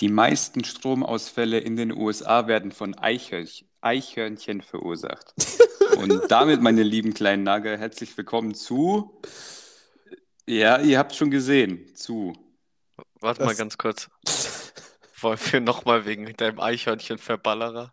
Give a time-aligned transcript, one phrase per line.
[0.00, 5.34] Die meisten Stromausfälle in den USA werden von Eichhörnchen, Eichhörnchen verursacht.
[5.96, 9.20] Und damit, meine lieben kleinen Nager, herzlich willkommen zu.
[10.46, 12.32] Ja, ihr habt schon gesehen, zu.
[13.20, 14.08] Warte mal ganz kurz.
[15.20, 17.92] Wollen wir nochmal wegen deinem Eichhörnchen-Verballerer?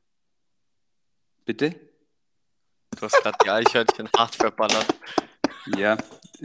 [1.43, 1.71] Bitte?
[2.91, 4.93] Du hast gerade die Eichhörnchen hart verballert.
[5.75, 5.97] Ja,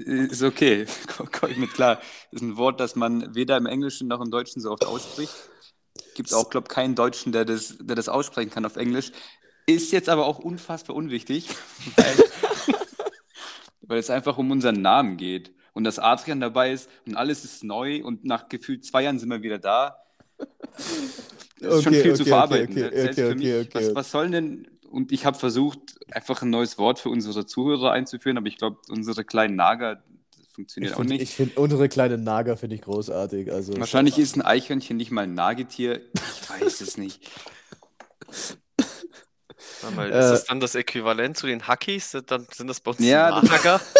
[0.07, 0.87] ist okay.
[1.33, 2.01] Komme ich mit klar.
[2.31, 5.35] Ist ein Wort, das man weder im Englischen noch im Deutschen so oft ausspricht.
[6.15, 9.13] Gibt auch, glaube ich, keinen Deutschen, der das, der das aussprechen kann auf Englisch.
[9.67, 11.49] Ist jetzt aber auch unfassbar unwichtig,
[11.97, 12.25] weil,
[13.83, 15.55] weil es einfach um unseren Namen geht.
[15.73, 19.31] Und dass Adrian dabei ist und alles ist neu und nach gefühlt zwei Jahren sind
[19.31, 19.99] wir wieder da.
[21.61, 22.73] Das ist Okay, schon viel zu okay, verarbeiten.
[22.73, 23.71] okay, okay, Selbst okay, für mich, okay, okay.
[23.73, 25.79] Was, was soll denn, und ich habe versucht,
[26.13, 30.05] einfach ein neues Wort für unsere Zuhörer einzuführen, aber ich glaube, unsere kleinen Nager, das
[30.43, 31.33] Ich funktioniert auch finde nicht.
[31.33, 33.51] find, unsere kleine Nager finde ich großartig.
[33.53, 36.01] Also, Wahrscheinlich ist ein Eichhörnchen nicht mal ein Nagetier.
[36.15, 37.31] Ich weiß es nicht.
[39.95, 40.19] Mal, Äh.
[40.21, 42.17] ist das dann das Äquivalent zu den Hackies?
[42.27, 43.81] Dann sind das bei uns Ja, Nager?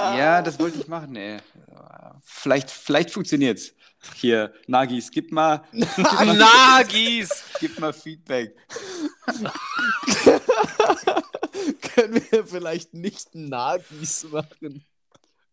[0.00, 1.38] Ja, das wollte ich machen, ey.
[2.22, 3.72] Vielleicht, vielleicht funktioniert's.
[4.16, 7.30] Hier, Nagis, gib mal, Nagis!
[7.60, 8.56] gib mal Feedback.
[11.94, 14.84] können wir vielleicht nicht Nagis machen?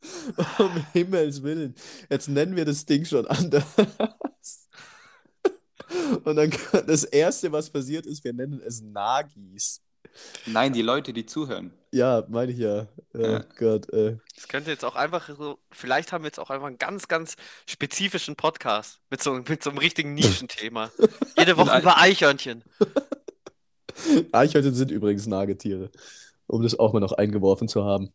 [0.58, 1.76] Um Himmels Willen.
[2.10, 3.66] Jetzt nennen wir das Ding schon anders.
[6.24, 6.52] Und dann
[6.88, 9.82] das Erste, was passiert ist, wir nennen es Nagis.
[10.46, 11.74] Nein, die Leute, die zuhören.
[11.92, 12.88] Ja, meine ich ja.
[13.14, 13.40] Oh Ja.
[13.58, 14.18] Gott, äh.
[14.36, 17.36] Das könnte jetzt auch einfach so, vielleicht haben wir jetzt auch einfach einen ganz, ganz
[17.68, 20.92] spezifischen Podcast mit so, mit so einem richtigen Nischenthema.
[21.38, 22.64] Jede Woche Ein- über Eichhörnchen.
[24.32, 25.90] Eichhörnchen sind übrigens Nagetiere.
[26.48, 28.12] Um das auch mal noch eingeworfen zu haben.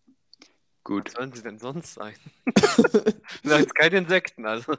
[0.82, 1.08] Gut.
[1.08, 2.14] Was sollen sie denn sonst sein?
[3.42, 4.75] sind jetzt keine Insekten, also.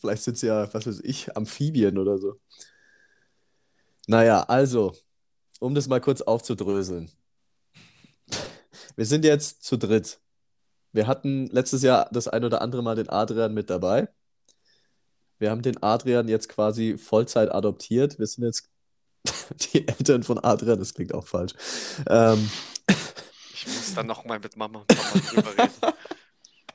[0.00, 2.36] Vielleicht sind es ja, was weiß ich, Amphibien oder so.
[4.06, 4.94] Naja, also,
[5.58, 7.10] um das mal kurz aufzudröseln.
[8.96, 10.20] Wir sind jetzt zu dritt.
[10.92, 14.08] Wir hatten letztes Jahr das ein oder andere Mal den Adrian mit dabei.
[15.38, 18.18] Wir haben den Adrian jetzt quasi Vollzeit adoptiert.
[18.18, 18.68] Wir sind jetzt
[19.72, 21.54] die Eltern von Adrian, das klingt auch falsch.
[22.08, 22.50] Ähm,
[23.54, 25.72] Ich muss dann nochmal mit Mama und Papa drüber reden.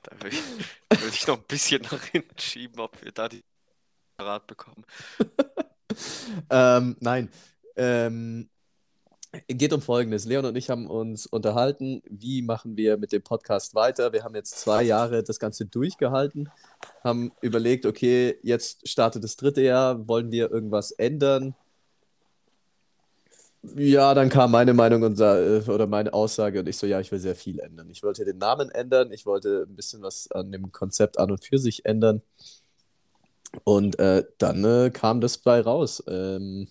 [0.03, 3.41] Da will ich, will ich noch ein bisschen nach hinten schieben, ob wir da die
[4.19, 4.85] Rat bekommen.
[6.49, 7.29] Ähm, nein.
[7.75, 8.49] Ähm,
[9.47, 10.25] geht um Folgendes.
[10.25, 14.13] Leon und ich haben uns unterhalten, wie machen wir mit dem Podcast weiter.
[14.13, 16.49] Wir haben jetzt zwei Jahre das Ganze durchgehalten,
[17.03, 21.55] haben überlegt, okay, jetzt startet das dritte Jahr, wollen wir irgendwas ändern?
[23.75, 27.11] Ja, dann kam meine Meinung und äh, oder meine Aussage und ich so, ja, ich
[27.11, 27.89] will sehr viel ändern.
[27.89, 31.43] Ich wollte den Namen ändern, ich wollte ein bisschen was an dem Konzept an und
[31.43, 32.22] für sich ändern.
[33.63, 36.03] Und äh, dann äh, kam das bei raus.
[36.07, 36.67] Ähm,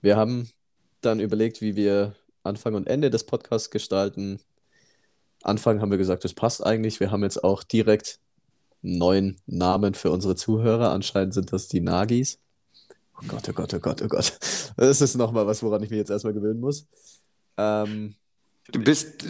[0.00, 0.50] wir haben
[1.00, 4.40] dann überlegt, wie wir Anfang und Ende des Podcasts gestalten.
[5.42, 7.00] Anfang haben wir gesagt, das passt eigentlich.
[7.00, 8.20] Wir haben jetzt auch direkt
[8.82, 10.92] neuen Namen für unsere Zuhörer.
[10.92, 12.38] Anscheinend sind das die Nagis.
[13.16, 14.38] Oh Gott, oh Gott, oh Gott, oh Gott.
[14.76, 16.86] Das ist nochmal was, woran ich mich jetzt erstmal gewöhnen muss.
[17.58, 18.14] Ähm,
[18.72, 19.26] Du bist,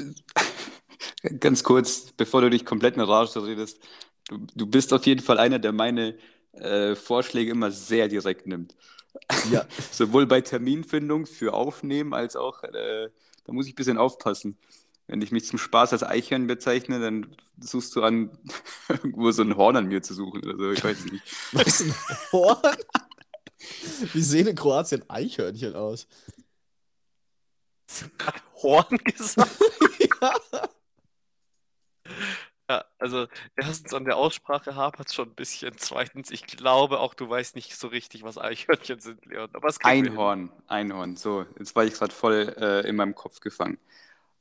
[1.41, 3.81] ganz kurz, bevor du dich komplett in Rage redest,
[4.29, 6.17] du, du bist auf jeden Fall einer, der meine
[6.53, 8.75] äh, Vorschläge immer sehr direkt nimmt.
[9.51, 13.11] Ja, Sowohl bei Terminfindung für Aufnehmen als auch, äh,
[13.45, 14.57] da muss ich ein bisschen aufpassen.
[15.07, 18.31] Wenn ich mich zum Spaß als Eichhörnchen bezeichne, dann suchst du an,
[18.89, 21.25] irgendwo so ein Horn an mir zu suchen oder so, ich weiß es nicht.
[21.53, 21.95] was ein
[22.33, 22.77] Horn?
[24.13, 26.07] Wie sehen in Kroatien Eichhörnchen aus?
[28.25, 29.51] Hat Horn gesagt?
[30.23, 30.60] ja.
[33.01, 35.73] Also erstens an der Aussprache hapert es schon ein bisschen.
[35.79, 39.49] Zweitens, ich glaube auch, du weißt nicht so richtig, was Eichhörnchen sind, Leon.
[39.55, 39.81] Aber es.
[39.83, 43.79] Einhorn, Einhorn, so, jetzt war ich gerade voll äh, in meinem Kopf gefangen.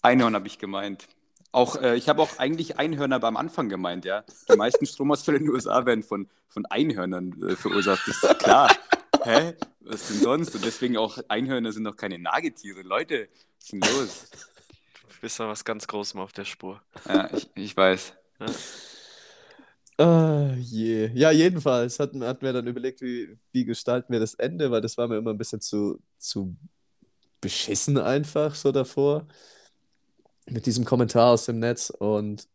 [0.02, 1.08] Einhorn habe ich gemeint.
[1.52, 4.24] Auch, äh, ich habe auch eigentlich Einhörner aber am Anfang gemeint, ja.
[4.52, 8.69] Die meisten Stromausfälle in den USA werden von, von Einhörnern äh, verursacht, das ist klar.
[9.24, 9.54] Hä?
[9.80, 10.54] Was denn sonst?
[10.54, 12.81] Und deswegen auch Einhörner sind doch keine Nagetiere.
[12.81, 14.30] Leute, was ist denn los?
[15.01, 16.81] Du bist da was ganz Großem auf der Spur.
[17.07, 18.13] Ja, ich, ich weiß.
[20.00, 21.12] Ah, je.
[21.13, 24.97] Ja, jedenfalls hatten, hatten wir dann überlegt, wie, wie gestalten wir das Ende, weil das
[24.97, 26.56] war mir immer ein bisschen zu, zu
[27.41, 29.27] beschissen einfach so davor.
[30.50, 31.89] Mit diesem Kommentar aus dem Netz.
[31.89, 32.47] Und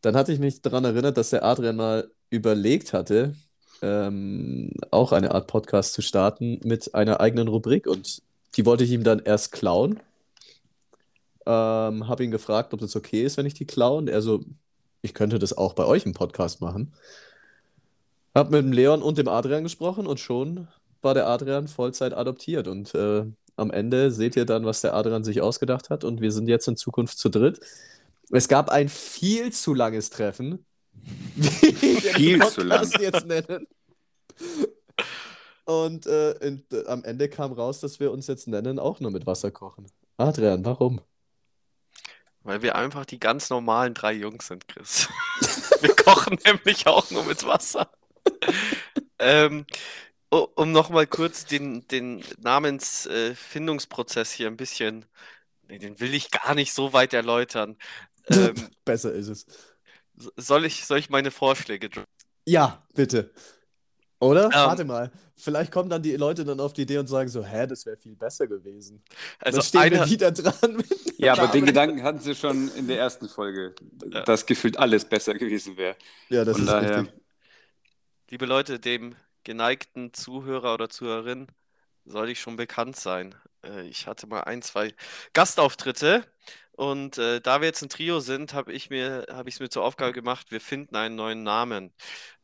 [0.00, 3.34] dann hatte ich mich daran erinnert, dass der Adrian mal überlegt hatte,
[3.82, 7.86] ähm, auch eine Art Podcast zu starten mit einer eigenen Rubrik.
[7.86, 8.22] Und
[8.56, 10.00] die wollte ich ihm dann erst klauen.
[11.44, 13.98] Ähm, habe ihn gefragt, ob das okay ist, wenn ich die klaue.
[13.98, 14.42] Und er so,
[15.06, 16.92] ich könnte das auch bei euch im Podcast machen.
[18.34, 20.68] Hab mit dem Leon und dem Adrian gesprochen und schon
[21.00, 22.68] war der Adrian Vollzeit adoptiert.
[22.68, 23.24] Und äh,
[23.56, 26.04] am Ende seht ihr dann, was der Adrian sich ausgedacht hat.
[26.04, 27.60] Und wir sind jetzt in Zukunft zu dritt.
[28.30, 30.66] Es gab ein viel zu langes Treffen.
[31.36, 32.90] Wie Viel zu lang.
[33.00, 33.66] jetzt nennen.
[35.64, 39.10] Und äh, in, äh, am Ende kam raus, dass wir uns jetzt nennen, auch nur
[39.10, 39.86] mit Wasser kochen.
[40.16, 41.00] Adrian, warum?
[42.46, 45.08] Weil wir einfach die ganz normalen drei Jungs sind, Chris.
[45.80, 47.90] Wir kochen nämlich auch nur mit Wasser.
[49.18, 49.66] Ähm,
[50.30, 55.06] um nochmal kurz den, den Namensfindungsprozess hier ein bisschen,
[55.68, 57.76] nee, den will ich gar nicht so weit erläutern.
[58.28, 58.54] Ähm,
[58.84, 59.46] Besser ist es.
[60.36, 61.90] soll ich, soll ich meine Vorschläge?
[62.46, 63.32] Ja, bitte.
[64.18, 64.44] Oder?
[64.46, 64.50] Ähm.
[64.52, 65.10] Warte mal.
[65.36, 67.96] Vielleicht kommen dann die Leute dann auf die Idee und sagen so, hä, das wäre
[67.96, 69.02] viel besser gewesen.
[69.38, 70.82] Also dann stehen wir einer, wieder dran.
[71.18, 71.66] Ja, aber den.
[71.66, 73.74] Gedanken hatten sie schon in der ersten Folge,
[74.10, 74.22] Ja.
[74.24, 75.96] dass gefühlt alles besser gewesen wäre.
[76.28, 77.14] Ja, das Von ist daher, richtig.
[78.30, 79.14] liebe Leute, dem
[79.44, 81.48] geneigten Zuhörer oder Zuhörerin
[82.04, 83.34] soll ich schon bekannt sein.
[83.64, 84.94] Äh, ich hatte mal ein, zwei
[85.32, 86.24] Gastauftritte
[86.72, 89.68] und äh, da wir jetzt ein Trio sind, habe ich mir, habe ich es mir
[89.70, 91.92] zur Aufgabe gemacht, wir finden einen neuen Namen.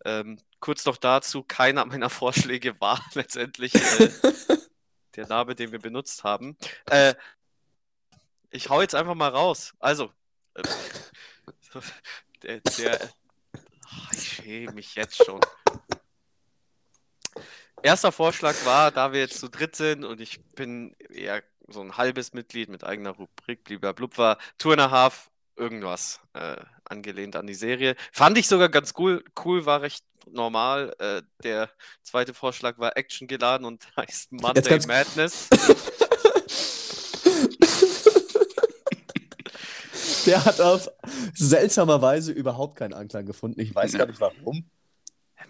[0.05, 4.11] Ähm, kurz noch dazu, keiner meiner Vorschläge war letztendlich äh,
[5.17, 6.57] der Name, den wir benutzt haben.
[6.89, 7.15] Äh,
[8.51, 9.75] ich hau jetzt einfach mal raus.
[9.79, 10.11] Also,
[10.55, 10.63] äh,
[12.43, 13.13] der, der,
[13.95, 15.41] Ah, ich schäme mich jetzt schon.
[17.83, 21.97] Erster Vorschlag war, da wir jetzt zu dritt sind und ich bin eher so ein
[21.97, 27.47] halbes Mitglied mit eigener Rubrik, blub war Two and a Half, irgendwas äh, angelehnt an
[27.47, 27.97] die Serie.
[28.13, 29.25] Fand ich sogar ganz cool.
[29.45, 30.95] Cool war recht normal.
[30.99, 31.71] Äh, der
[32.03, 35.49] zweite Vorschlag war Action geladen und heißt Monday Madness.
[40.27, 40.89] Der hat auf
[41.35, 43.61] seltsamer Weise überhaupt keinen Anklang gefunden.
[43.61, 44.71] Ich weiß gar nicht warum.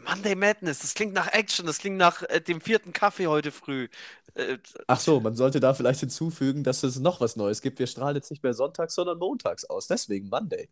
[0.06, 3.88] Monday Madness, das klingt nach Action, das klingt nach äh, dem vierten Kaffee heute früh.
[4.34, 7.78] Äh, Ach so, man sollte da vielleicht hinzufügen, dass es noch was Neues gibt.
[7.78, 9.86] Wir strahlen jetzt nicht mehr sonntags, sondern montags aus.
[9.86, 10.68] Deswegen Monday.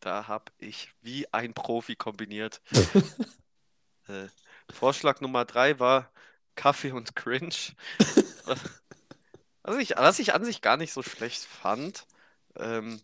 [0.00, 2.60] Da habe ich wie ein Profi kombiniert.
[4.08, 4.26] äh,
[4.72, 6.10] Vorschlag Nummer drei war
[6.56, 7.54] Kaffee und Cringe.
[9.62, 12.06] was, ich, was ich an sich gar nicht so schlecht fand,
[12.56, 13.00] ähm,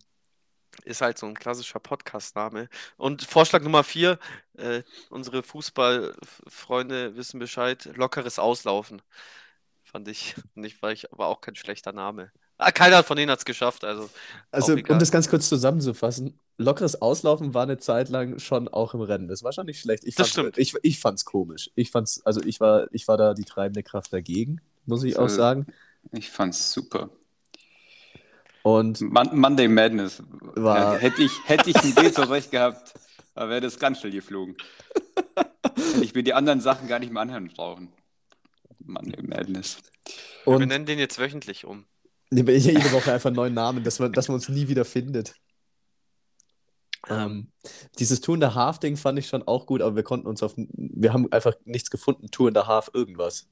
[0.84, 2.68] ist halt so ein klassischer Podcast-Name.
[2.96, 4.18] Und Vorschlag Nummer vier,
[4.54, 9.02] äh, unsere Fußballfreunde wissen Bescheid, lockeres Auslaufen.
[9.82, 12.32] Fand ich, nicht, war, ich, war auch kein schlechter Name.
[12.58, 14.08] Ah, keiner von denen hat es geschafft, also
[14.50, 19.00] Also, um das ganz kurz zusammenzufassen, lockeres Auslaufen war eine Zeit lang schon auch im
[19.00, 19.28] Rennen.
[19.28, 20.04] Das war schon nicht schlecht.
[20.04, 20.58] Ich Das fand's- stimmt.
[20.58, 21.70] Ich, ich fand's komisch.
[21.74, 25.28] Ich fand's, also ich war, ich war da die treibende Kraft dagegen, muss ich auch
[25.28, 25.36] So.
[25.36, 25.66] sagen.
[26.12, 27.10] ich fand's super.
[28.62, 30.22] Und Mon Monday Madness.
[30.54, 32.94] War- Ja, hätte ich, hätte ich ein Veto recht gehabt,
[33.34, 34.56] da wäre das ganz schnell geflogen.
[35.76, 37.92] Hätte ich mir die anderen Sachen gar nicht mehr anhören brauchen.
[38.80, 39.78] Monday Madness.
[40.44, 41.84] wir und nennen den jetzt wöchentlich um.
[42.30, 45.34] wir jede Woche einfach einen neuen Namen, dass man, dass man uns nie wieder findet.
[47.08, 47.48] Ähm,
[47.98, 50.42] dieses Two and a Half Ding fand ich schon auch gut, aber wir konnten uns
[50.42, 53.48] auf, wir haben einfach nichts gefunden, Two and a Half irgendwas.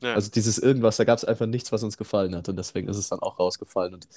[0.00, 0.14] Ja.
[0.14, 2.98] Also dieses irgendwas, da gab es einfach nichts, was uns gefallen hat und deswegen ist
[2.98, 4.08] es dann auch rausgefallen und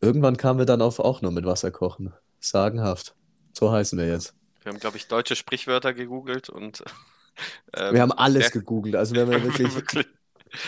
[0.00, 2.12] irgendwann kamen wir dann auf auch nur mit Wasser kochen.
[2.38, 3.16] Sagenhaft.
[3.52, 4.34] So heißen wir jetzt.
[4.62, 6.84] Wir haben, glaube ich, deutsche Sprichwörter gegoogelt und
[7.74, 10.06] ähm, Wir haben alles ja, gegoogelt, also wir haben ja wirklich, wirklich.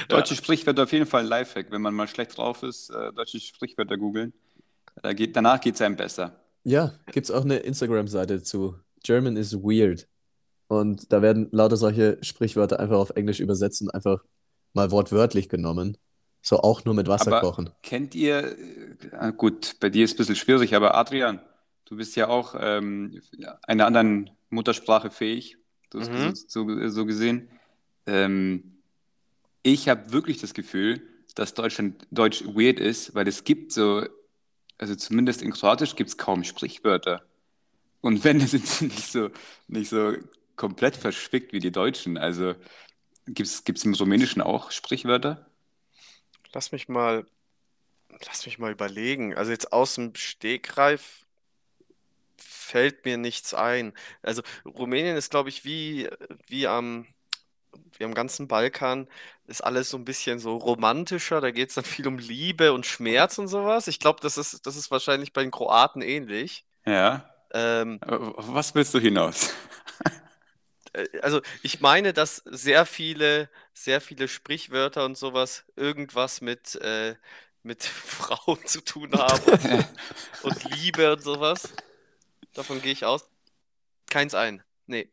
[0.08, 1.70] Deutsche Sprichwörter auf jeden Fall ein Lifehack.
[1.70, 4.34] Wenn man mal schlecht drauf ist, äh, deutsche Sprichwörter googeln.
[5.02, 6.38] Da geht, danach geht es einem besser.
[6.64, 8.76] Ja, gibt es auch eine Instagram-Seite zu.
[9.02, 10.06] German is weird.
[10.68, 14.22] Und da werden lauter solche Sprichwörter einfach auf Englisch übersetzt und einfach
[14.72, 15.96] mal wortwörtlich genommen.
[16.42, 17.70] So auch nur mit Wasser Aber kochen.
[17.82, 18.56] kennt ihr,
[19.12, 21.40] äh, gut, bei dir ist es ein bisschen schwierig, aber Adrian,
[21.86, 23.20] du bist ja auch ähm,
[23.62, 25.56] einer anderen Muttersprache fähig,
[25.90, 26.34] du hast Mhm.
[26.34, 27.48] so, so gesehen.
[28.06, 28.78] Ähm,
[29.62, 31.02] ich habe wirklich das Gefühl,
[31.34, 34.04] dass Deutschland Deutsch weird ist, weil es gibt so,
[34.80, 37.22] also zumindest in Kroatisch gibt es kaum Sprichwörter.
[38.00, 39.30] Und wenn, dann sind sie nicht so,
[39.68, 40.14] nicht so
[40.56, 42.16] komplett verspickt wie die Deutschen.
[42.16, 42.54] Also
[43.26, 45.46] gibt es im Rumänischen auch Sprichwörter?
[46.54, 47.26] Lass mich mal,
[48.26, 49.36] lass mich mal überlegen.
[49.36, 51.26] Also jetzt aus dem Stegreif
[52.38, 53.92] fällt mir nichts ein.
[54.22, 56.08] Also Rumänien ist, glaube ich, wie,
[56.46, 57.06] wie am,
[57.98, 59.08] wie am ganzen Balkan,
[59.46, 61.40] ist alles so ein bisschen so romantischer.
[61.40, 63.88] Da geht es dann viel um Liebe und Schmerz und sowas.
[63.88, 66.64] Ich glaube, das ist, das ist wahrscheinlich bei den Kroaten ähnlich.
[66.86, 67.30] Ja.
[67.52, 69.54] Ähm, Auf was willst du hinaus?
[70.92, 77.16] äh, also ich meine, dass sehr viele, sehr viele Sprichwörter und sowas irgendwas mit, äh,
[77.62, 79.86] mit Frauen zu tun haben und,
[80.42, 81.68] und Liebe und sowas.
[82.54, 83.28] Davon gehe ich aus.
[84.10, 84.62] Keins ein.
[84.86, 85.10] Nee.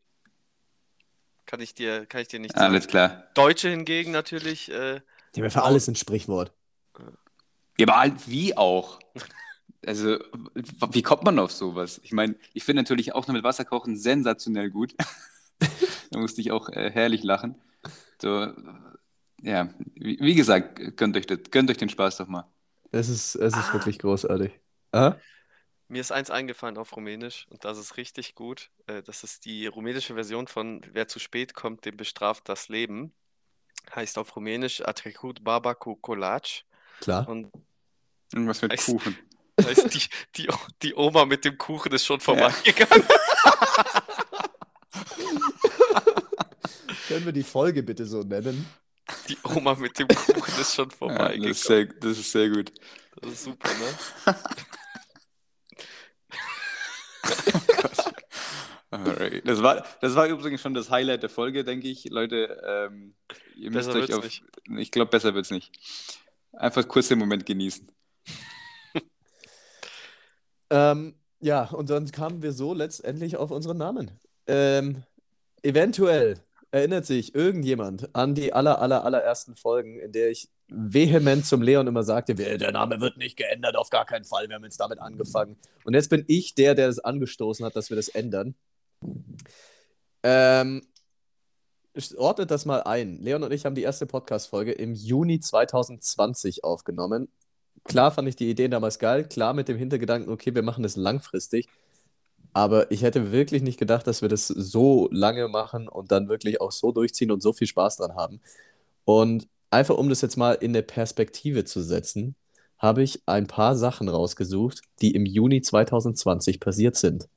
[1.48, 2.90] Kann ich dir, kann ich dir nicht Alles sagen.
[2.90, 3.24] klar.
[3.32, 4.70] Deutsche hingegen natürlich.
[4.70, 5.00] Äh,
[5.34, 6.52] Die haben ja für alles ein Sprichwort.
[7.78, 8.98] Ja, aber halt wie auch?
[9.86, 10.18] Also,
[10.92, 12.00] wie kommt man auf sowas?
[12.04, 14.94] Ich meine, ich finde natürlich auch noch mit Wasser kochen sensationell gut.
[16.10, 17.54] da musste ich auch äh, herrlich lachen.
[18.20, 18.52] So,
[19.40, 22.44] ja, wie, wie gesagt, gönnt euch, das, gönnt euch den Spaß doch mal.
[22.90, 23.72] Es ist, es ist Ah.
[23.72, 24.52] wirklich großartig.
[24.92, 25.14] Ah?
[25.88, 28.70] Mir ist eins eingefallen auf Rumänisch und das ist richtig gut.
[28.86, 33.12] Äh, das ist die rumänische Version von Wer zu spät kommt, dem bestraft das Leben.
[33.94, 36.62] Heißt auf Rumänisch A trecut baba cu colac.
[37.00, 37.26] Klar.
[37.28, 37.50] Und
[38.32, 39.16] Irgendwas mit Heißt- Kuchen.
[39.64, 40.02] heißt, die,
[40.36, 40.48] die,
[40.82, 43.04] die Oma mit dem Kuchen ist schon vorbeigegangen.
[47.08, 48.66] Können wir die Folge bitte so nennen?
[49.28, 51.48] Die Oma mit dem Kuchen ist schon Ja, vorbeigegangen.
[51.48, 52.70] das, ist sehr, das ist sehr gut.
[53.22, 54.36] Das ist super, ne?
[58.90, 59.46] Alright.
[59.46, 62.04] Das war, das war übrigens schon das Highlight der Folge, denke ich.
[62.08, 63.14] Leute, ähm,
[63.56, 64.24] ihr müsst Besser euch wird's auf.
[64.24, 64.44] nicht.
[64.78, 65.70] Ich glaube, besser wird's nicht.
[66.52, 67.90] Einfach kurz den Moment genießen.
[70.70, 74.10] Ähm, ja, und dann kamen wir so letztendlich auf unseren Namen.
[74.46, 75.02] Ähm,
[75.62, 81.62] eventuell erinnert sich irgendjemand an die aller, aller, allerersten Folgen, in der ich vehement zum
[81.62, 84.48] Leon immer sagte, "Wir- der Name wird nicht geändert, auf gar keinen Fall.
[84.48, 85.56] Wir haben jetzt damit angefangen.
[85.84, 88.54] Und jetzt bin ich der, der das angestoßen hat, dass wir das ändern.
[90.22, 90.82] Ähm,
[92.16, 93.18] ordnet das mal ein.
[93.22, 97.28] Leon und ich haben die erste Podcast-Folge im Juni 2020 aufgenommen.
[97.84, 100.96] Klar fand ich die Idee damals geil, klar mit dem Hintergedanken, okay, wir machen das
[100.96, 101.68] langfristig.
[102.52, 106.60] Aber ich hätte wirklich nicht gedacht, dass wir das so lange machen und dann wirklich
[106.60, 108.40] auch so durchziehen und so viel Spaß dran haben.
[109.04, 112.36] Und einfach um das jetzt mal in eine Perspektive zu setzen,
[112.78, 117.28] habe ich ein paar Sachen rausgesucht, die im Juni 2020 passiert sind,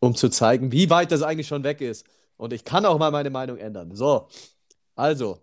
[0.00, 2.06] um zu zeigen, wie weit das eigentlich schon weg ist.
[2.36, 3.94] Und ich kann auch mal meine Meinung ändern.
[3.94, 4.28] So,
[4.94, 5.42] also,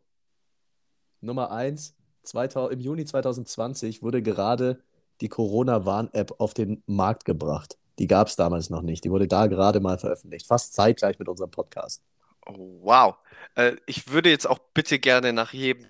[1.21, 4.81] Nummer eins, 2000, im Juni 2020 wurde gerade
[5.21, 7.77] die Corona-Warn-App auf den Markt gebracht.
[7.99, 9.03] Die gab es damals noch nicht.
[9.03, 12.01] Die wurde da gerade mal veröffentlicht, fast zeitgleich mit unserem Podcast.
[12.45, 13.15] Oh, wow.
[13.55, 15.85] Äh, ich würde jetzt auch bitte gerne nach jedem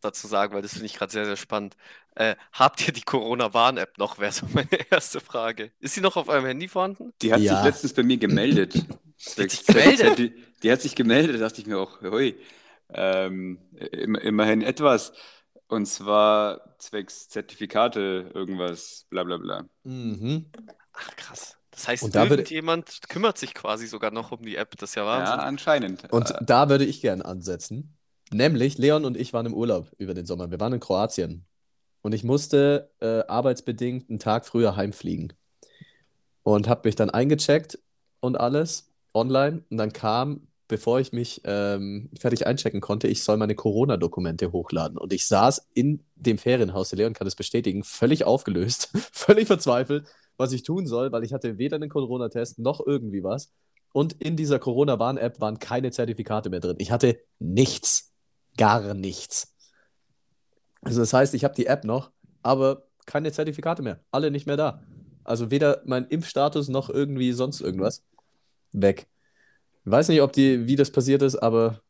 [0.00, 1.76] dazu sagen, weil das finde ich gerade sehr, sehr spannend.
[2.14, 4.18] Äh, habt ihr die Corona-Warn-App noch?
[4.18, 5.72] Wäre so meine erste Frage.
[5.80, 7.12] Ist sie noch auf eurem Handy vorhanden?
[7.22, 7.56] Die hat Ja.
[7.56, 8.74] sich letztens bei mir gemeldet.
[9.38, 10.18] hat sich gemeldet?
[10.18, 12.36] Die, die hat sich gemeldet, dachte ich mir auch, hui.
[12.92, 13.58] Ähm,
[13.92, 15.12] im, immerhin etwas.
[15.68, 19.64] Und zwar zwecks Zertifikate, irgendwas, bla bla bla.
[19.82, 20.46] Mhm.
[20.92, 21.56] Ach, krass.
[21.72, 24.76] Das heißt, Und da würde- irgendjemand kümmert sich quasi sogar noch um die App.
[24.78, 25.40] Das ist ja Ja, Wahnsinn.
[25.40, 26.12] anscheinend.
[26.12, 27.95] Und Äh, da würde ich gern ansetzen.
[28.32, 30.50] Nämlich, Leon und ich waren im Urlaub über den Sommer.
[30.50, 31.46] Wir waren in Kroatien.
[32.02, 35.32] Und ich musste äh, arbeitsbedingt einen Tag früher heimfliegen.
[36.42, 37.78] Und habe mich dann eingecheckt
[38.20, 39.64] und alles online.
[39.70, 44.98] Und dann kam, bevor ich mich ähm, fertig einchecken konnte, ich soll meine Corona-Dokumente hochladen.
[44.98, 50.06] Und ich saß in dem Ferienhaus, der Leon kann das bestätigen, völlig aufgelöst, völlig verzweifelt,
[50.36, 53.52] was ich tun soll, weil ich hatte weder einen Corona-Test noch irgendwie was.
[53.92, 56.76] Und in dieser Corona-Warn-App waren keine Zertifikate mehr drin.
[56.78, 58.15] Ich hatte nichts.
[58.56, 59.54] Gar nichts.
[60.82, 62.10] Also das heißt, ich habe die App noch,
[62.42, 64.00] aber keine Zertifikate mehr.
[64.10, 64.82] Alle nicht mehr da.
[65.24, 68.02] Also weder mein Impfstatus noch irgendwie sonst irgendwas.
[68.72, 69.06] Weg.
[69.84, 71.80] Ich weiß nicht, ob die, wie das passiert ist, aber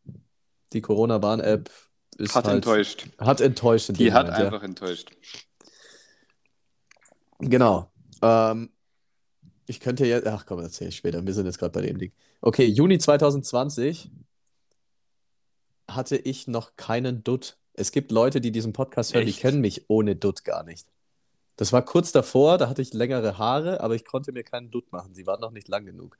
[0.72, 1.70] die Corona-Warn-App
[2.18, 3.08] ist hat halt, enttäuscht.
[3.18, 3.90] Hat enttäuscht.
[3.98, 4.44] Die hat Moment, ja.
[4.46, 5.10] einfach enttäuscht.
[7.38, 7.90] Genau.
[8.22, 8.70] Ähm,
[9.66, 11.24] ich könnte jetzt, ach komm, erzähl ich später.
[11.26, 12.12] Wir sind jetzt gerade bei dem Ding.
[12.40, 14.10] Okay, Juni 2020
[15.90, 17.58] hatte ich noch keinen Dutt.
[17.74, 19.40] Es gibt Leute, die diesen Podcast hören, die Echt?
[19.40, 20.86] kennen mich ohne Dutt gar nicht.
[21.56, 24.92] Das war kurz davor, da hatte ich längere Haare, aber ich konnte mir keinen Dutt
[24.92, 25.14] machen.
[25.14, 26.18] Sie waren noch nicht lang genug.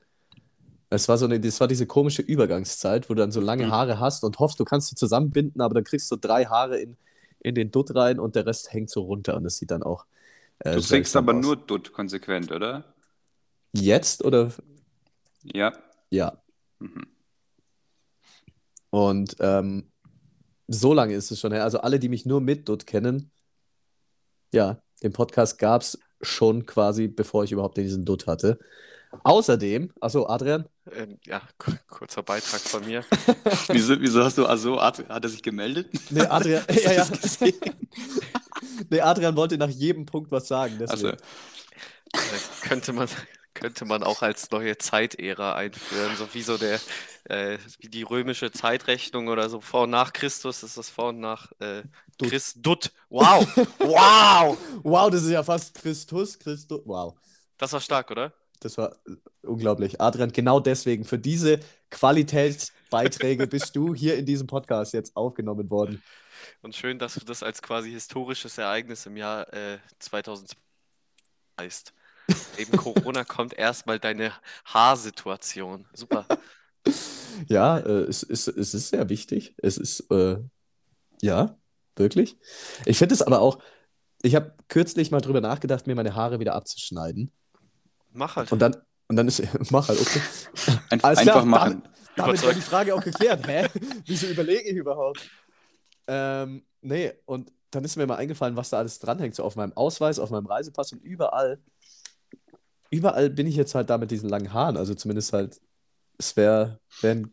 [0.89, 3.71] Es war so eine, das war diese komische Übergangszeit, wo du dann so lange Mhm.
[3.73, 6.97] Haare hast und hoffst, du kannst sie zusammenbinden, aber dann kriegst du drei Haare in,
[7.41, 10.07] in den Dutt rein und der Rest hängt so runter und das sieht dann auch.
[10.61, 11.43] äh, Du trägst aber aus.
[11.45, 12.85] nur Dutt konsequent, oder?
[13.73, 14.53] Jetzt oder?
[15.43, 15.73] Ja.
[16.11, 16.41] Ja.
[16.79, 17.07] Mhm.
[18.97, 19.91] Und ähm,
[20.69, 21.65] so lange ist es schon her.
[21.65, 23.31] Also alle, die mich nur mit Dutt kennen,
[24.55, 28.59] ja, den Podcast gab es schon quasi, bevor ich überhaupt diesen Dutt hatte.
[29.23, 33.05] Außerdem, achso, Adrian, Ähm, ja, ku- kurzer Beitrag von mir.
[33.69, 35.89] Wieso, wieso hast du, also hat, hat er sich gemeldet?
[36.11, 37.07] nee, Adrian, ja, ja.
[38.91, 40.77] nee, Adrian wollte nach jedem Punkt was sagen.
[40.89, 41.23] Also, Deswegen.
[42.15, 43.09] Äh, könnte man,
[43.57, 46.79] könnte man auch als neue Zeitära einführen, so wie so der,
[47.25, 51.21] äh, wie die römische Zeitrechnung oder so vor und nach Christus ist das vor und
[51.21, 51.83] nach äh,
[52.19, 52.31] Dutt.
[52.31, 52.93] Christ Dutt.
[53.09, 53.47] Wow!
[53.79, 54.59] Wow!
[54.83, 57.15] Wow, das ist ja fast Christus, Christus, wow.
[57.57, 58.33] Das war stark, oder?
[58.61, 58.97] Das war
[59.43, 60.01] unglaublich.
[60.01, 61.61] Adrian, genau deswegen, für diese
[61.91, 66.03] Qualitätsbeiträge bist du hier in diesem Podcast jetzt aufgenommen worden.
[66.63, 70.59] Und schön, dass du das als quasi historisches Ereignis im Jahr äh, 2020
[71.59, 71.93] heißt.
[72.59, 74.33] Eben Corona kommt erstmal deine
[74.65, 75.87] Haarsituation.
[75.93, 76.27] Super.
[77.49, 79.55] Ja, äh, es, ist, es ist sehr wichtig.
[79.59, 80.39] Es ist, äh,
[81.21, 81.59] ja,
[81.97, 82.39] wirklich.
[82.85, 83.59] Ich finde es aber auch,
[84.23, 87.31] ich habe kürzlich mal drüber nachgedacht, mir meine Haare wieder abzuschneiden.
[88.13, 88.53] Mach halt.
[88.53, 88.77] Und dann,
[89.09, 90.21] und dann ist, mach halt, okay.
[90.91, 91.83] Ein, Alles einfach klar, machen.
[92.17, 92.57] Damit war Überzeugt.
[92.57, 93.47] die Frage auch geklärt.
[93.47, 93.69] Hä?
[94.07, 95.29] Wieso überlege ich überhaupt?
[96.07, 99.35] Ähm, nee, und dann ist mir mal eingefallen, was da alles dranhängt.
[99.35, 101.59] So auf meinem Ausweis, auf meinem Reisepass und überall.
[102.97, 104.79] Überall bin ich jetzt halt da mit diesen langen Haaren.
[104.79, 105.61] Also zumindest halt,
[106.19, 107.31] es wäre wär eine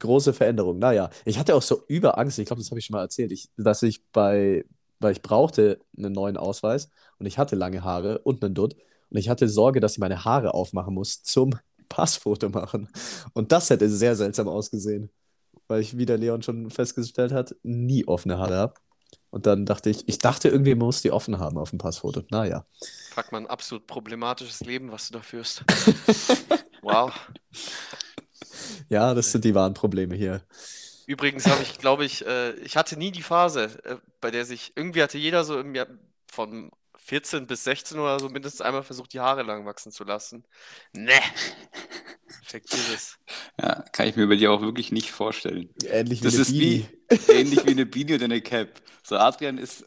[0.00, 0.78] große Veränderung.
[0.80, 3.48] Naja, ich hatte auch so Überangst, ich glaube, das habe ich schon mal erzählt, ich,
[3.56, 4.64] dass ich bei,
[4.98, 8.74] weil ich brauchte einen neuen Ausweis und ich hatte lange Haare und einen Dutt
[9.10, 11.54] und ich hatte Sorge, dass ich meine Haare aufmachen muss zum
[11.88, 12.88] Passfoto machen.
[13.32, 15.10] Und das hätte sehr seltsam ausgesehen,
[15.68, 18.74] weil ich, wie der Leon schon festgestellt hat, nie offene Haare habe.
[19.30, 22.22] Und dann dachte ich, ich dachte irgendwie, man muss die offen haben auf dem Passfoto.
[22.30, 22.64] Naja.
[23.10, 25.64] Fragt man ein absolut problematisches Leben, was du da führst.
[26.82, 27.12] wow.
[28.88, 30.42] Ja, das sind die wahren Probleme hier.
[31.06, 34.72] Übrigens habe ich, glaube ich, äh, ich hatte nie die Phase, äh, bei der sich,
[34.74, 35.86] irgendwie hatte jeder so im Jahr
[36.26, 36.70] von
[37.06, 40.44] 14 bis 16 oder so mindestens einmal versucht, die Haare lang wachsen zu lassen.
[40.92, 41.12] Ne.
[42.42, 43.18] Vergiss es.
[43.60, 45.70] Ja, kann ich mir bei dir auch wirklich nicht vorstellen.
[45.84, 46.58] Ähnlich wie Das eine ist Beanie.
[46.58, 46.88] wie,
[47.28, 48.82] ähnlich wie eine Beanie oder eine Cap.
[49.04, 49.86] So, Adrian ist,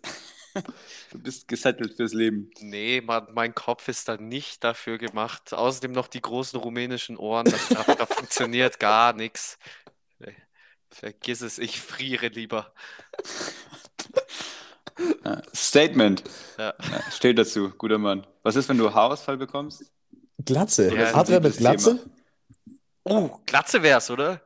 [1.11, 2.51] du bist gesettelt fürs Leben.
[2.59, 5.53] Nee, mein, mein Kopf ist da nicht dafür gemacht.
[5.53, 7.49] Außerdem noch die großen rumänischen Ohren.
[7.49, 9.57] Das, da, da funktioniert gar nichts.
[10.91, 12.73] Vergiss es, ich friere lieber.
[15.53, 16.23] Statement.
[16.57, 16.73] Ja.
[16.91, 18.25] Ja, steht dazu, guter Mann.
[18.43, 19.83] Was ist, wenn du Haarausfall bekommst?
[20.43, 20.93] Glatze.
[20.95, 21.97] Ja, Adrian mit Glatze?
[21.97, 22.09] Thema.
[23.03, 24.41] Oh, Glatze wär's, oder?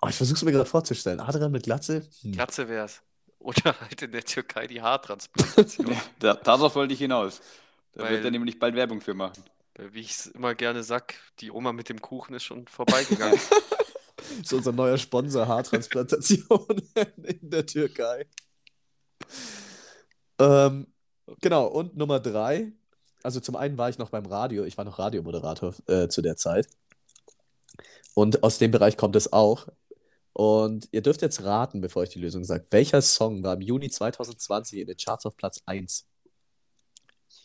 [0.00, 1.20] Oh, ich versuche es mir gerade vorzustellen.
[1.20, 2.02] Adrian mit Glatze?
[2.22, 2.32] Hm.
[2.32, 3.02] Glatze wär's.
[3.38, 5.96] Oder halt in der Türkei die Haartransplantation.
[6.18, 7.40] Da, darauf wollte ich hinaus.
[7.92, 9.42] Da Weil- wird er nämlich bald Werbung für machen.
[9.74, 13.38] Weil, Wie ich es immer gerne sag, die Oma mit dem Kuchen ist schon vorbeigegangen.
[14.16, 16.82] Das ist unser neuer Sponsor Haartransplantation
[17.24, 18.26] in der Türkei.
[20.38, 20.86] Ähm,
[21.40, 22.72] genau, und Nummer drei.
[23.22, 26.36] Also zum einen war ich noch beim Radio, ich war noch Radiomoderator äh, zu der
[26.36, 26.68] Zeit.
[28.14, 29.68] Und aus dem Bereich kommt es auch.
[30.32, 33.90] Und ihr dürft jetzt raten, bevor ich die Lösung sage, welcher Song war im Juni
[33.90, 36.06] 2020 in den Charts auf Platz 1?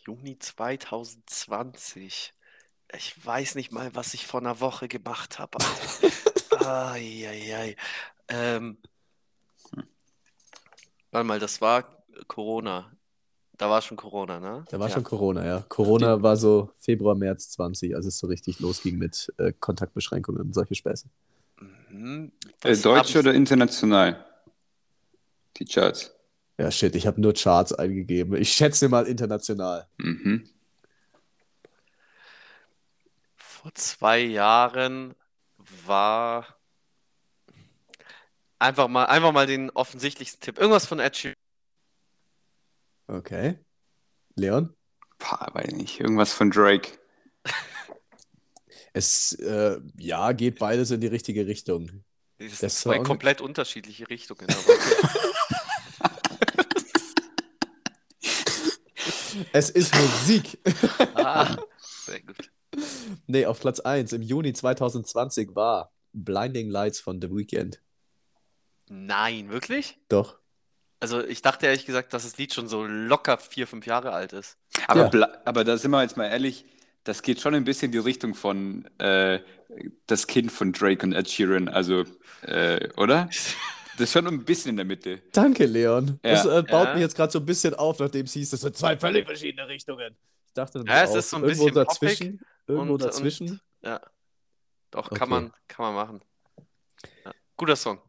[0.05, 2.33] Juni 2020.
[2.93, 5.57] Ich weiß nicht mal, was ich vor einer Woche gemacht habe.
[6.65, 7.75] Eieiei.
[8.29, 8.77] Ähm,
[11.11, 11.96] warte mal, das war
[12.27, 12.91] Corona.
[13.57, 14.65] Da war schon Corona, ne?
[14.69, 14.93] Da war Ja.
[14.93, 15.65] schon Corona, ja.
[15.67, 20.53] Corona war so Februar, März 20, als es so richtig losging mit äh, Kontaktbeschränkungen und
[20.53, 21.07] solche Späße.
[21.89, 22.31] Mhm.
[22.63, 24.23] Äh, Deutsch oder international?
[25.57, 26.13] Die Charts.
[26.59, 28.35] Ja, shit, ich habe nur Charts eingegeben.
[28.35, 29.87] Ich schätze mal international.
[29.97, 30.47] Mhm.
[33.35, 35.15] Vor zwei Jahren
[35.85, 36.45] war
[38.59, 40.57] einfach mal, einfach mal den offensichtlichsten Tipp.
[40.59, 41.36] Irgendwas von Ed Sheeran.
[43.07, 43.57] Okay.
[44.35, 44.73] Leon?
[45.19, 45.99] Pah, weiß nicht.
[45.99, 46.91] Irgendwas von Drake.
[48.93, 52.03] Es, äh, ja, geht beides in die richtige Richtung.
[52.39, 54.47] Das sind zwei Song- komplett unterschiedliche Richtungen.
[54.49, 54.73] Aber
[59.53, 60.59] Es ist Musik.
[61.15, 62.51] ah, sehr gut.
[63.27, 67.81] nee, auf Platz 1 im Juni 2020 war Blinding Lights von The Weeknd.
[68.89, 69.99] Nein, wirklich?
[70.09, 70.39] Doch.
[70.99, 74.33] Also ich dachte ehrlich gesagt, dass das Lied schon so locker vier, fünf Jahre alt
[74.33, 74.57] ist.
[74.87, 75.27] Aber, Ja.
[75.45, 76.65] aber da sind wir jetzt mal ehrlich,
[77.03, 79.39] das geht schon ein bisschen in die Richtung von äh,
[80.07, 81.67] das Kind von Drake und Ed Sheeran.
[81.69, 82.03] Also,
[82.41, 83.25] äh, oder?
[83.25, 85.21] Das ist schon ein bisschen in der Mitte.
[85.33, 86.19] Danke, Leon.
[86.23, 86.31] Ja.
[86.31, 86.93] Das äh, baut Ja.
[86.93, 89.67] mich jetzt gerade so ein bisschen auf, nachdem es hieß, das sind zwei völlig verschiedene
[89.67, 90.15] Richtungen.
[90.47, 92.41] Ich dachte Ja, es auch, ist so ein irgendwo bisschen dazwischen.
[92.67, 93.61] Irgendwo und- dazwischen.
[93.83, 94.01] Ja.
[94.91, 95.15] Doch, Okay.
[95.19, 96.21] kann man, kann man machen.
[97.25, 97.31] Ja.
[97.55, 97.99] Guter Song.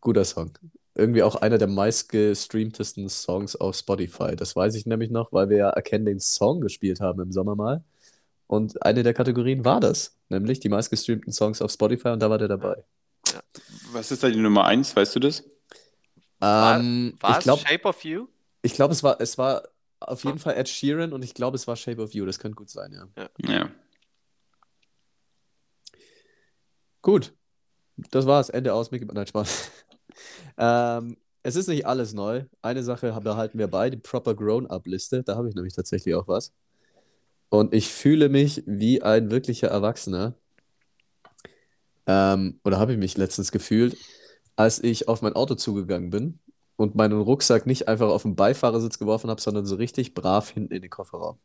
[0.00, 0.52] Guter Song.
[0.96, 4.34] Irgendwie auch einer der meistgestreamtesten Songs auf Spotify.
[4.34, 7.54] Das weiß ich nämlich noch, weil wir ja Erkennen den Song gespielt haben im Sommer
[7.54, 7.84] mal.
[8.46, 12.38] Und eine der Kategorien war das, nämlich die meistgestreamten Songs auf Spotify und da war
[12.38, 12.84] der dabei.
[13.92, 14.94] Was ist da die Nummer eins?
[14.96, 15.44] Weißt du das?
[16.38, 18.28] War- Ähm, War ich es glaube, Shape of You?
[18.62, 19.64] ich glaub, es war, es war
[20.00, 20.40] auf jeden Ah.
[20.40, 22.24] Fall Ed Sheeran und ich glaube, es war Shape of You.
[22.24, 23.08] Das könnte gut sein, ja.
[23.48, 23.68] Ja.
[27.02, 27.34] Gut.
[28.10, 28.48] Das war's.
[28.50, 28.90] Ende aus.
[28.90, 29.06] Mickey.
[29.06, 29.70] Nein, Spaß.
[30.58, 32.44] Ähm, es ist nicht alles neu.
[32.62, 35.22] Eine Sache behalten wir bei, die Proper Grown-Up-Liste.
[35.22, 36.52] Da habe ich nämlich tatsächlich auch was.
[37.48, 40.34] und ich fühle mich wie ein wirklicher Erwachsener.
[42.06, 43.96] Ähm, oder habe ich mich letztens gefühlt,
[44.56, 46.38] als ich auf mein Auto zugegangen bin
[46.76, 50.74] und meinen Rucksack nicht einfach auf den Beifahrersitz geworfen habe, sondern so richtig brav hinten
[50.74, 51.38] in den Kofferraum.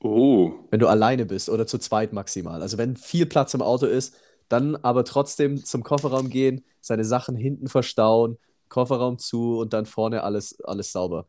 [0.00, 0.52] Oh.
[0.70, 2.62] Wenn du alleine bist oder zu zweit maximal.
[2.62, 4.16] Also wenn viel Platz im Auto ist,
[4.52, 8.38] dann aber trotzdem zum Kofferraum gehen, seine Sachen hinten verstauen,
[8.68, 11.26] Kofferraum zu und dann vorne alles, alles sauber.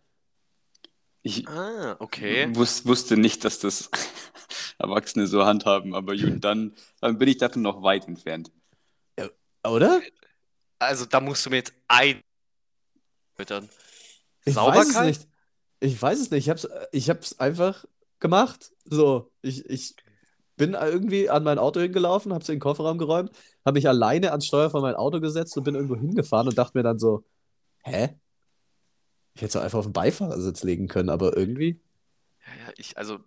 [1.21, 2.53] Ich Ah, okay.
[2.55, 3.89] wus wusste nicht, dass das
[4.77, 8.51] Erwachsene so handhaben, aber gut, dann, dann bin ich davon noch weit entfernt.
[9.65, 10.01] Oder?
[10.79, 12.21] Also da musst du mir jetzt ein
[13.35, 13.69] füttern.
[14.45, 15.07] Ich weiß es Sauberkeit?
[15.07, 15.27] nicht.
[15.79, 16.45] Ich weiß es nicht.
[16.45, 17.85] Ich hab's, ich hab's einfach
[18.19, 18.71] gemacht.
[18.85, 19.95] So, ich, ich
[20.65, 23.31] bin irgendwie an mein Auto hingelaufen, hab's in den Kofferraum geräumt,
[23.65, 26.77] habe mich alleine ans Steuer von meinem Auto gesetzt und bin irgendwo hingefahren und dachte
[26.77, 27.23] mir dann so,
[27.83, 28.15] hä?
[29.35, 31.81] Ich hätte es auch einfach auf den Beifahrersitz legen können, aber irgendwie.
[32.45, 33.19] Ja, ja, ich, also,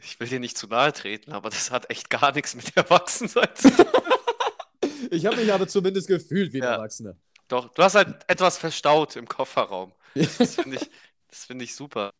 [0.00, 3.48] ich will dir nicht zu nahe treten, aber das hat echt gar nichts mit Erwachsensein
[3.54, 3.86] zu tun.
[5.12, 6.74] Ich habe mich aber zumindest gefühlt wie ein Ja.
[6.74, 7.16] Erwachsener.
[7.48, 9.92] Doch, du hast halt etwas verstaut im Kofferraum.
[10.14, 10.90] Das finde ich,
[11.28, 12.10] das finde ich super.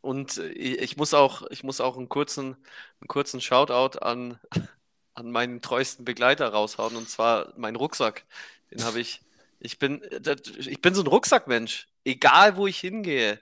[0.00, 2.56] Und äh, ich muss auch, ich muss auch einen kurzen,
[3.00, 4.38] einen kurzen Shoutout an,
[5.14, 8.24] an meinen treuesten Begleiter raushauen, und zwar meinen Rucksack.
[8.70, 9.20] Den habe ich,
[9.60, 11.88] ich bin, äh, ich bin so ein Rucksackmensch.
[12.04, 13.40] Egal wo ich hingehe.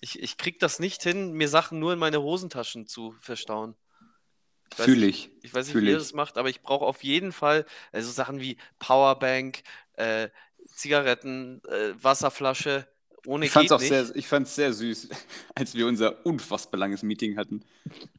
[0.00, 3.74] Ich, ich krieg das nicht hin, mir Sachen nur in meine Hosentaschen zu verstauen.
[4.70, 5.44] Ich Fühle nicht, ich.
[5.44, 5.98] ich weiß nicht, wie ihr ich.
[5.98, 9.62] das macht, aber ich brauche auf jeden Fall also Sachen wie Powerbank,
[9.94, 10.28] äh,
[10.74, 12.86] Zigaretten, äh, Wasserflasche.
[13.26, 13.88] Ohne Ich fand es geht auch nicht.
[13.88, 15.08] sehr, ich fand's sehr süß,
[15.54, 17.64] als wir unser unfassbar langes Meeting hatten,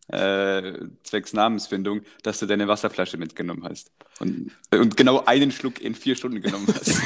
[0.08, 3.92] äh, zwecks Namensfindung, dass du deine Wasserflasche mitgenommen hast.
[4.20, 7.02] Und, und genau einen Schluck in vier Stunden genommen hast.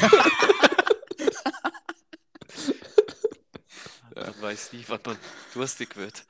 [4.14, 5.16] Man weiß nie, wann man
[5.54, 6.24] durstig wird.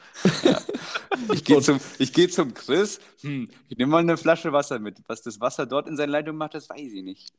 [1.33, 4.99] Ich gehe zum, ich geh zum Chris, hm, ich nehme mal eine Flasche Wasser mit.
[5.07, 7.33] Was das Wasser dort in seiner Leitung macht, das weiß ich nicht.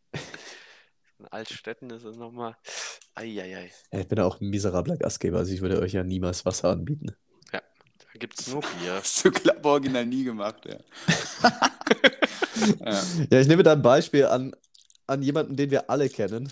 [1.20, 2.58] In Altstädten ist es nochmal.
[3.16, 3.72] Eieiei.
[3.92, 6.70] Ja, ich bin ja auch ein miserabler Gastgeber, also ich würde euch ja niemals Wasser
[6.70, 7.16] anbieten.
[8.14, 8.96] Da gibt es nur Bier.
[8.96, 10.78] Hast du Klappe original nie gemacht, ja.
[12.80, 13.04] ja.
[13.32, 14.54] Ja, ich nehme da ein Beispiel an,
[15.08, 16.52] an jemanden, den wir alle kennen.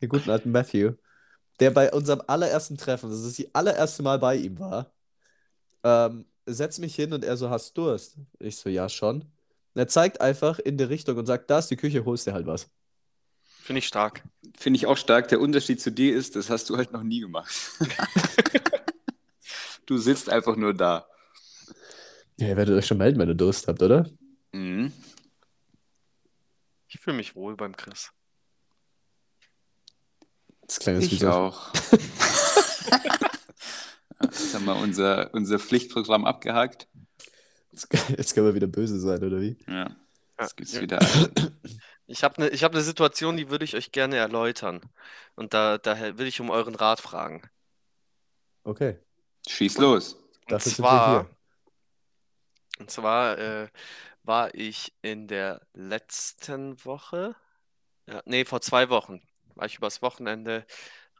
[0.00, 0.94] Den guten alten Matthew,
[1.60, 4.92] der bei unserem allerersten Treffen, das ist das allererste Mal bei ihm war,
[5.84, 8.16] ähm, setzt mich hin und er so, hast Durst?
[8.38, 9.20] Ich so, ja, schon.
[9.20, 12.32] Und er zeigt einfach in die Richtung und sagt, da ist die Küche, holst dir
[12.32, 12.68] halt was.
[13.70, 14.24] Finde ich stark.
[14.58, 15.28] Finde ich auch stark.
[15.28, 17.54] Der Unterschied zu dir ist, das hast du halt noch nie gemacht.
[19.86, 21.06] du sitzt einfach nur da.
[22.40, 24.10] Ja, ihr werdet euch schon melden, wenn ihr Durst habt, oder?
[24.50, 24.92] Mhm.
[26.88, 28.10] Ich fühle mich wohl beim Chris.
[30.62, 31.30] Das wie Ich so.
[31.30, 31.72] auch.
[34.20, 36.88] Jetzt haben wir unser, unser Pflichtprogramm abgehakt.
[37.70, 37.86] Jetzt,
[38.18, 39.56] jetzt können wir wieder böse sein, oder wie?
[39.68, 39.94] Ja.
[40.40, 40.80] Jetzt gibt's Ja.
[40.80, 40.98] wieder.
[42.10, 44.80] Ich habe eine ich hab ne Situation, die würde ich euch gerne erläutern.
[45.36, 47.48] Und da, daher will ich um euren Rat fragen.
[48.64, 48.98] Okay.
[49.46, 50.14] Schieß los.
[50.14, 51.36] Und Dafür zwar, hier.
[52.80, 53.68] und zwar äh,
[54.24, 57.36] war ich in der letzten Woche,
[58.06, 59.22] ja, nee, vor zwei Wochen,
[59.54, 60.66] war ich übers Wochenende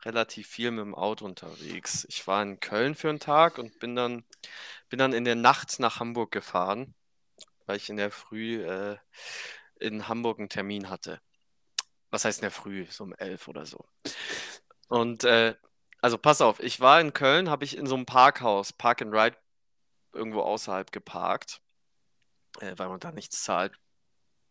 [0.05, 2.05] relativ viel mit dem Auto unterwegs.
[2.09, 4.25] Ich war in Köln für einen Tag und bin dann,
[4.89, 6.95] bin dann in der Nacht nach Hamburg gefahren,
[7.67, 8.97] weil ich in der Früh äh,
[9.81, 11.21] in Hamburg einen Termin hatte.
[12.11, 12.87] Was heißt in der Früh?
[12.91, 13.85] So um elf oder so.
[14.89, 15.55] Und äh,
[16.01, 19.13] also pass auf, ich war in Köln, habe ich in so einem Parkhaus, Park and
[19.13, 19.37] Ride,
[20.13, 21.61] irgendwo außerhalb geparkt,
[22.61, 23.79] äh, weil man da nichts zahlt.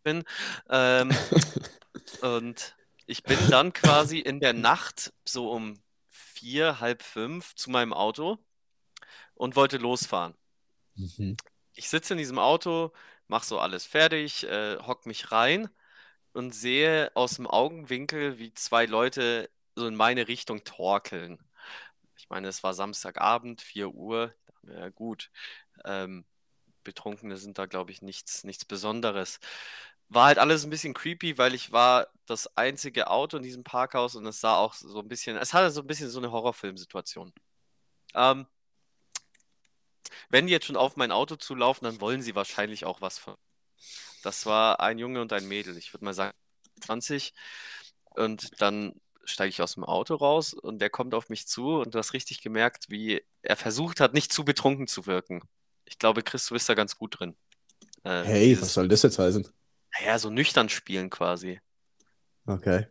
[0.03, 0.23] Bin.
[0.69, 1.09] Ähm,
[2.21, 7.91] und ich bin dann quasi in der Nacht so um vier, halb fünf zu meinem
[7.91, 8.37] Auto
[9.33, 10.35] und wollte losfahren.
[10.95, 11.35] Mhm.
[11.73, 12.93] Ich sitze in diesem Auto,
[13.29, 15.69] mache so alles fertig, äh, hock mich rein
[16.33, 21.39] und sehe aus dem Augenwinkel, wie zwei Leute so in meine Richtung torkeln.
[22.17, 24.33] Ich meine, es war Samstagabend, 4 Uhr.
[24.63, 25.31] Ja, gut.
[25.85, 26.25] Ähm,
[26.83, 29.39] Betrunkene sind da, glaube ich, nichts, nichts Besonderes.
[30.09, 34.15] War halt alles ein bisschen creepy, weil ich war das einzige Auto in diesem Parkhaus
[34.15, 37.33] und es sah auch so ein bisschen, es hatte so ein bisschen so eine Horrorfilmsituation.
[38.15, 38.47] Ähm,
[40.29, 43.35] wenn die jetzt schon auf mein Auto zulaufen, dann wollen sie wahrscheinlich auch was von.
[44.23, 45.77] Das war ein Junge und ein Mädel.
[45.77, 46.33] Ich würde mal sagen
[46.81, 47.33] 20.
[48.11, 48.93] Und dann
[49.25, 52.13] steige ich aus dem Auto raus und der kommt auf mich zu und du hast
[52.13, 55.41] richtig gemerkt, wie er versucht hat, nicht zu betrunken zu wirken.
[55.85, 57.35] Ich glaube, Chris, du bist da ganz gut drin.
[58.03, 59.47] Äh, Hey, dieses, was soll das jetzt heißen?
[59.93, 61.59] naja, so nüchtern spielen quasi.
[62.47, 62.87] Okay.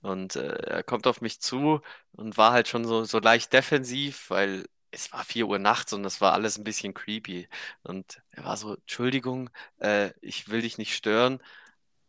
[0.00, 1.80] Und äh, er kommt auf mich zu
[2.12, 4.66] und war halt schon so, so leicht defensiv, weil
[4.96, 7.48] es war 4 Uhr nachts und das war alles ein bisschen creepy.
[7.82, 11.42] Und er war so, Entschuldigung, äh, ich will dich nicht stören.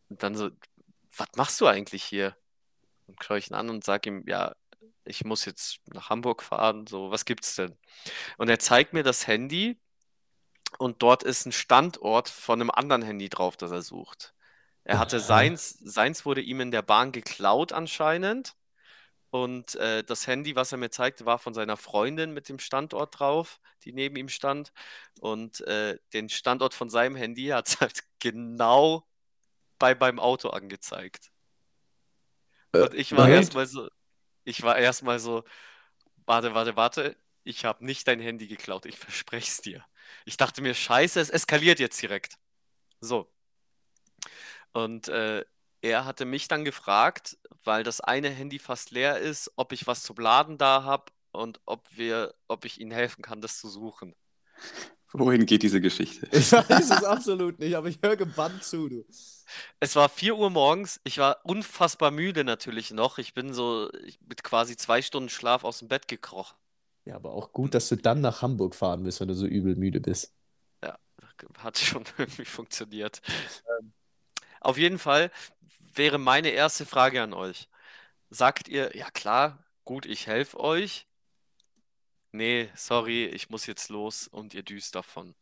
[0.10, 0.50] Und dann so,
[1.16, 2.36] was machst du eigentlich hier?
[3.08, 4.56] Und schaue ich ihn an und sage ihm, ja,
[5.06, 7.78] ich muss jetzt nach Hamburg fahren, so, was gibt's denn?
[8.38, 9.80] Und er zeigt mir das Handy
[10.80, 14.34] und dort ist ein Standort von einem anderen Handy drauf, das er sucht.
[14.84, 18.56] Er hatte seins, seins wurde ihm in der Bahn geklaut anscheinend.
[19.44, 23.20] Und äh, das Handy, was er mir zeigte, war von seiner Freundin mit dem Standort
[23.20, 24.74] drauf, die neben ihm stand.
[25.22, 29.08] Und äh, den Standort von seinem Handy hat es halt genau
[29.80, 31.32] bei beim Auto angezeigt.
[32.74, 33.90] Äh, Und ich war erstmal so,
[34.46, 35.44] ich war erstmal so,
[36.26, 39.86] warte, warte, warte, ich habe nicht dein Handy geklaut, ich verspreche es dir.
[40.26, 42.38] Ich dachte mir, scheiße, es eskaliert jetzt direkt.
[43.02, 43.32] So.
[44.74, 45.46] Und äh,
[45.88, 50.04] er hatte mich dann gefragt, weil das eine Handy fast leer ist, ob ich was
[50.04, 54.14] zum Laden da habe und ob wir, ob ich ihnen helfen kann, das zu suchen.
[55.14, 56.28] Wohin geht diese Geschichte?
[56.32, 59.06] Ich weiß es absolut nicht, aber ich höre gebannt zu, du.
[59.80, 63.18] Es war 4 Uhr morgens, ich war unfassbar müde natürlich noch.
[63.18, 63.90] Ich bin so
[64.28, 66.58] mit quasi zwei Stunden Schlaf aus dem Bett gekrochen.
[67.06, 69.78] Ja, aber auch gut, dass du dann nach Hamburg fahren willst, wenn du so übel
[69.78, 70.34] müde bist.
[70.84, 71.00] Ja,
[71.60, 73.22] hat schon irgendwie funktioniert.
[73.80, 73.94] Ähm,
[74.60, 75.32] auf jeden Fall
[75.98, 77.70] wäre meine erste Frage an euch.
[78.30, 81.08] Sagt ihr, ja klar, gut, ich helfe euch.
[82.32, 85.34] Nee, sorry, ich muss jetzt los und ihr düst davon.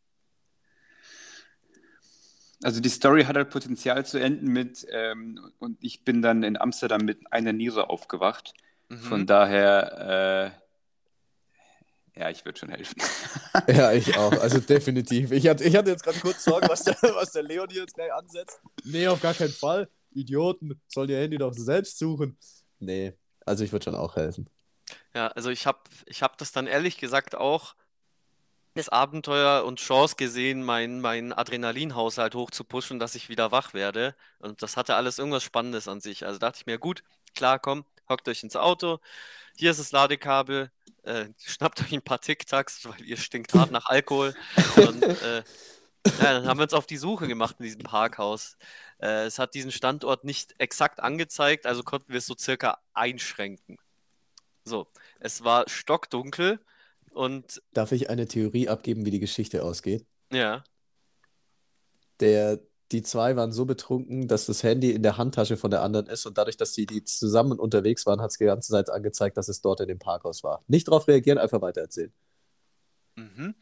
[2.62, 6.56] Also die Story hat halt Potenzial zu enden mit, ähm, und ich bin dann in
[6.56, 8.54] Amsterdam mit einer Niere aufgewacht.
[9.08, 9.26] Von Mhm.
[9.26, 10.52] daher,
[12.16, 12.96] äh, ja, ich würde schon helfen.
[13.68, 14.32] Ja, ich auch.
[14.32, 15.32] Also definitiv.
[15.32, 17.94] Ich hatte, ich hatte jetzt gerade kurz Sorgen, was der, was der Leon hier jetzt
[17.94, 18.60] gleich ansetzt.
[18.84, 19.88] Nee, auf gar keinen Fall.
[20.16, 22.38] Idioten, sollen ihr Handy doch selbst suchen.
[22.78, 24.48] Nee, also ich würde schon auch helfen.
[25.14, 27.74] Ja, also ich habe ich hab das dann ehrlich gesagt auch
[28.76, 34.14] als Abenteuer und Chance gesehen, meinen mein Adrenalinhaushalt hochzupushen, dass ich wieder wach werde.
[34.38, 36.26] Und das hatte alles irgendwas Spannendes an sich.
[36.26, 37.02] Also dachte ich mir, gut,
[37.34, 38.98] klar, komm, hockt euch ins Auto.
[39.56, 40.70] Hier ist das Ladekabel.
[41.04, 44.34] Äh, schnappt euch ein paar Tic-Tacs, weil ihr stinkt hart nach Alkohol.
[44.76, 45.42] Und äh,
[46.18, 48.58] ja, dann haben wir uns auf die Suche gemacht in diesem Parkhaus.
[49.00, 53.78] Äh, es hat diesen Standort nicht exakt angezeigt, also konnten wir es so circa einschränken.
[54.64, 54.86] So,
[55.20, 56.60] es war stockdunkel
[57.12, 60.04] und Darf ich eine Theorie abgeben, wie die Geschichte ausgeht?
[60.32, 60.64] ja,
[62.20, 62.60] Der,
[62.92, 66.24] die zwei waren so betrunken, dass das Handy in der Handtasche von der anderen ist
[66.26, 69.48] und dadurch, dass die, die zusammen unterwegs waren, hat es die ganze Zeit angezeigt, dass
[69.48, 70.62] es dort in dem Parkhaus war.
[70.68, 72.12] Nicht darauf reagieren, einfach weitererzählen.
[73.16, 73.54] mhm.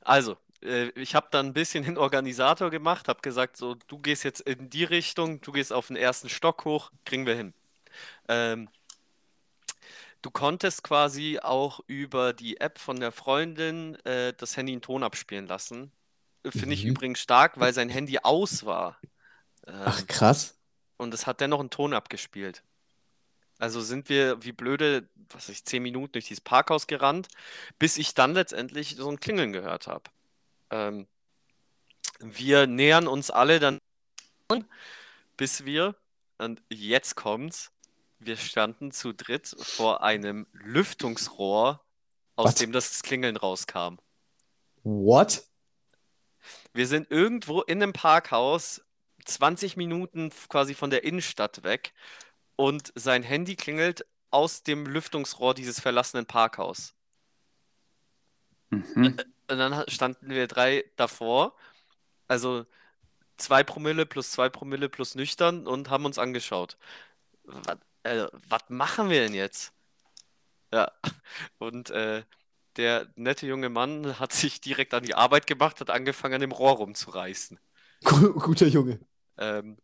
[0.00, 4.40] Also, ich habe dann ein bisschen den Organisator gemacht, habe gesagt, so, du gehst jetzt
[4.42, 7.54] in die Richtung, du gehst auf den ersten Stock hoch, kriegen wir hin.
[8.28, 8.68] Ähm,
[10.22, 15.02] du konntest quasi auch über die App von der Freundin äh, das Handy in Ton
[15.02, 15.92] abspielen lassen.
[16.48, 16.86] Finde ich Mhm.
[16.86, 18.98] übrigens stark, weil sein Handy aus war.
[19.82, 20.56] Ach, Ähm, krass.
[20.98, 22.64] und es hat dennoch einen Ton abgespielt.
[23.58, 27.28] Also sind wir wie blöde, was weiß ich, zehn Minuten durch dieses Parkhaus gerannt,
[27.78, 30.04] bis ich dann letztendlich so ein Klingeln gehört habe.
[30.70, 31.06] Ähm,
[32.20, 33.78] wir nähern uns alle dann,
[35.36, 35.94] bis wir,
[36.38, 37.70] und jetzt kommt's,
[38.18, 41.84] wir standen zu dritt vor einem Lüftungsrohr,
[42.36, 42.54] aus Was?
[42.56, 43.96] dem das Klingeln rauskam.
[44.82, 45.44] What?
[46.72, 48.82] Wir sind irgendwo in einem Parkhaus,
[49.24, 51.92] 20 Minuten quasi von der Innenstadt weg,
[52.56, 56.94] und sein Handy klingelt aus dem Lüftungsrohr dieses verlassenen Parkhaus.
[58.70, 59.16] Mhm.
[59.50, 61.56] Und dann standen wir drei davor,
[62.28, 62.66] also
[63.38, 66.78] zwei Promille plus zwei Promille plus nüchtern und haben uns angeschaut.
[67.44, 69.72] Was, äh, was machen wir denn jetzt?
[70.72, 70.92] Ja,
[71.58, 72.24] und äh,
[72.76, 76.52] der nette junge Mann hat sich direkt an die Arbeit gemacht, hat angefangen, an dem
[76.52, 77.58] Rohr rumzureißen.
[78.04, 78.98] Gu- Guter Junge.
[79.38, 79.76] Ähm,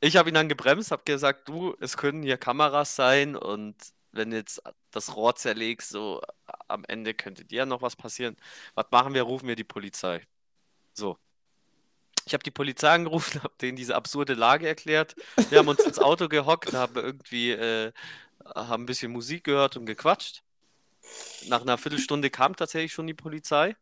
[0.00, 3.76] ich habe ihn dann gebremst, habe gesagt, du, es können hier Kameras sein und
[4.16, 6.22] wenn du jetzt das Rohr zerlegst, so
[6.68, 8.36] am Ende könnte dir noch was passieren.
[8.74, 9.22] Was machen wir?
[9.22, 10.26] Rufen wir die Polizei.
[10.92, 11.18] So.
[12.26, 15.14] Ich habe die Polizei angerufen, habe denen diese absurde Lage erklärt.
[15.50, 17.92] Wir haben uns ins Auto gehockt, haben irgendwie äh,
[18.54, 20.42] haben ein bisschen Musik gehört und gequatscht.
[21.46, 23.76] Nach einer Viertelstunde kam tatsächlich schon die Polizei.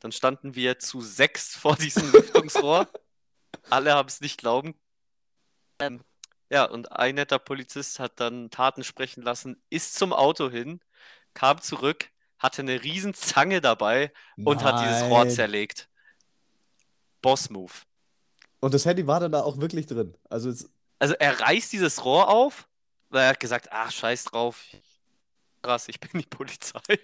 [0.00, 2.88] Dann standen wir zu sechs vor diesem Lüftungsrohr.
[3.70, 4.74] Alle haben es nicht glauben.
[5.78, 6.02] Ähm,
[6.52, 10.80] ja, und ein netter Polizist hat dann Taten sprechen lassen, ist zum Auto hin,
[11.32, 15.34] kam zurück, hatte eine riesen Zange dabei und hat dieses Rohr Nein.
[15.34, 15.88] zerlegt.
[17.22, 17.72] Boss-Move.
[18.60, 20.14] Und das Handy war dann da auch wirklich drin.
[20.28, 20.52] Also
[20.98, 22.68] Also er reißt dieses Rohr auf,
[23.08, 24.62] weil er hat gesagt, ach, scheiß drauf.
[25.62, 26.80] Krass, ich bin die Polizei.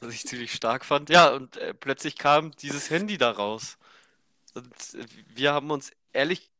[0.00, 1.08] was ich ziemlich stark fand.
[1.08, 3.78] Ja, und äh, plötzlich kam dieses Handy da raus.
[4.54, 6.50] Und äh, wir haben uns ehrlich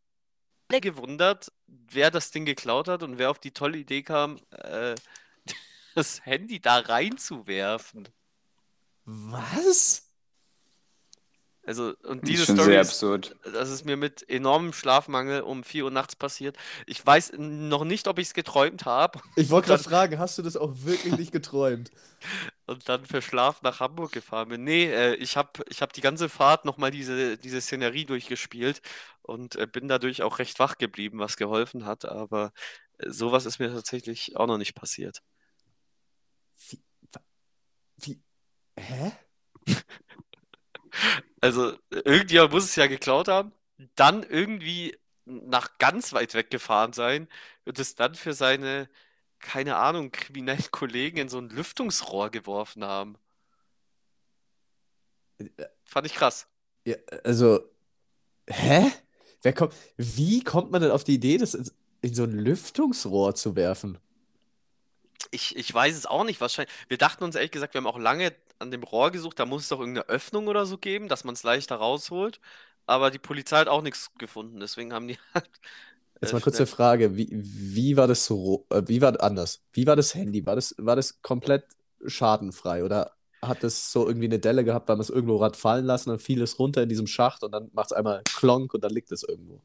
[0.69, 4.95] alle gewundert, wer das Ding geklaut hat und wer auf die tolle Idee kam, äh,
[5.95, 8.09] das Handy da reinzuwerfen.
[9.05, 10.06] Was?
[11.67, 13.37] Also, und diese ist schon Story sehr ist, absurd.
[13.53, 16.57] das ist mir mit enormem Schlafmangel um 4 Uhr nachts passiert.
[16.87, 20.43] Ich weiß noch nicht, ob ich es geträumt habe Ich wollte gerade fragen, hast du
[20.43, 21.91] das auch wirklich nicht geträumt?
[22.67, 24.65] und dann verschlafen nach Hamburg gefahren bin.
[24.65, 28.81] Nee, äh, ich habe ich hab die ganze Fahrt nochmal diese, diese Szenerie durchgespielt
[29.23, 32.05] und äh, bin dadurch auch recht wach geblieben, was geholfen hat.
[32.05, 32.53] Aber
[32.99, 35.23] äh, sowas ist mir tatsächlich auch noch nicht passiert.
[36.69, 36.83] Wie,
[37.97, 38.23] wie,
[38.79, 39.13] hä?
[41.41, 43.53] Also, irgendjemand muss es ja geklaut haben,
[43.95, 47.29] dann irgendwie nach ganz weit weg gefahren sein
[47.65, 48.89] und es dann für seine,
[49.41, 53.19] keine Ahnung, kriminellen Kollegen in so ein Lüftungsrohr geworfen haben.
[55.85, 56.49] Fand ich krass.
[56.87, 57.61] Ja, also,
[58.49, 58.91] hä?
[59.55, 61.55] Kommt, wie kommt man denn auf die Idee, das
[62.03, 63.99] in so ein Lüftungsrohr zu werfen?
[65.31, 66.75] Ich, ich weiß es auch nicht, wahrscheinlich.
[66.89, 69.63] Wir dachten uns ehrlich gesagt, wir haben auch lange an dem Rohr gesucht, da muss
[69.63, 72.41] es doch irgendeine Öffnung oder so geben, dass man es leichter rausholt.
[72.87, 75.51] Aber die Polizei hat auch nichts gefunden, deswegen haben die halt.
[76.21, 79.63] Jetzt äh, mal kurz eine Frage, wie, wie war das so, äh, wie war anders?
[79.73, 80.47] Wie war das Handy?
[80.47, 81.65] War das, war das komplett
[82.07, 83.13] schadenfrei oder
[83.43, 86.19] hat das so irgendwie eine Delle gehabt, weil man es irgendwo hat fallen lassen, dann
[86.19, 89.13] fiel es runter in diesem Schacht und dann macht es einmal Klonk und dann liegt
[89.13, 89.61] es irgendwo.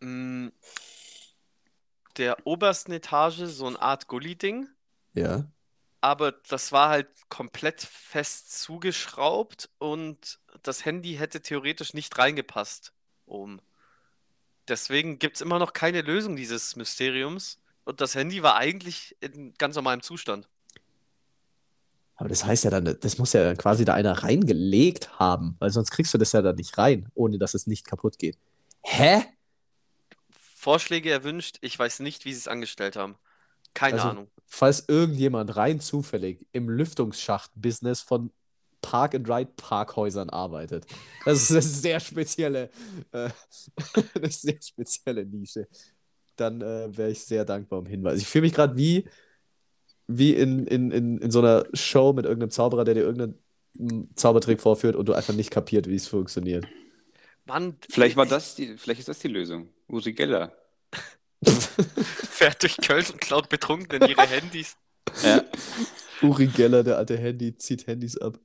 [0.00, 0.48] Mm,
[2.16, 4.68] der obersten Etage so eine Art Gully-Ding,
[5.16, 5.44] Ja.
[6.00, 12.92] aber das war halt komplett fest zugeschraubt und das Handy hätte theoretisch nicht reingepasst
[13.26, 13.60] oben.
[14.68, 19.54] Deswegen gibt es immer noch keine Lösung dieses Mysteriums und das Handy war eigentlich in
[19.54, 20.48] ganz normalem Zustand.
[22.16, 25.90] Aber das heißt ja dann, das muss ja quasi da einer reingelegt haben, weil sonst
[25.90, 28.38] kriegst du das ja dann nicht rein, ohne dass es nicht kaputt geht.
[28.82, 29.22] Hä?
[30.56, 33.16] Vorschläge erwünscht, ich weiß nicht, wie sie es angestellt haben.
[33.74, 34.30] Keine Also- Ahnung.
[34.46, 38.30] Falls irgendjemand rein zufällig im Lüftungsschacht-Business von
[38.86, 40.86] Park-and-Ride-Parkhäusern arbeitet.
[41.24, 42.70] Das ist eine sehr spezielle,
[43.10, 43.30] äh,
[44.14, 45.66] eine sehr spezielle Nische.
[46.36, 48.20] Dann äh, wäre ich sehr dankbar um Hinweis.
[48.20, 49.08] Ich fühle mich gerade wie,
[50.06, 53.38] wie in, in, in, in so einer Show mit irgendeinem Zauberer, der dir irgendeinen
[53.74, 56.66] mm, Zaubertrick vorführt und du einfach nicht kapiert, wie es funktioniert.
[57.44, 59.68] Mann, Vielleicht war das die, vielleicht ist das die Lösung.
[59.88, 60.52] Uri Geller.
[62.36, 64.76] Fährt durch Köln und klaut Betrunkenen ihre Handys.
[65.22, 65.42] Ja.
[66.22, 68.38] Uri Geller, der alte Handy, zieht Handys ab.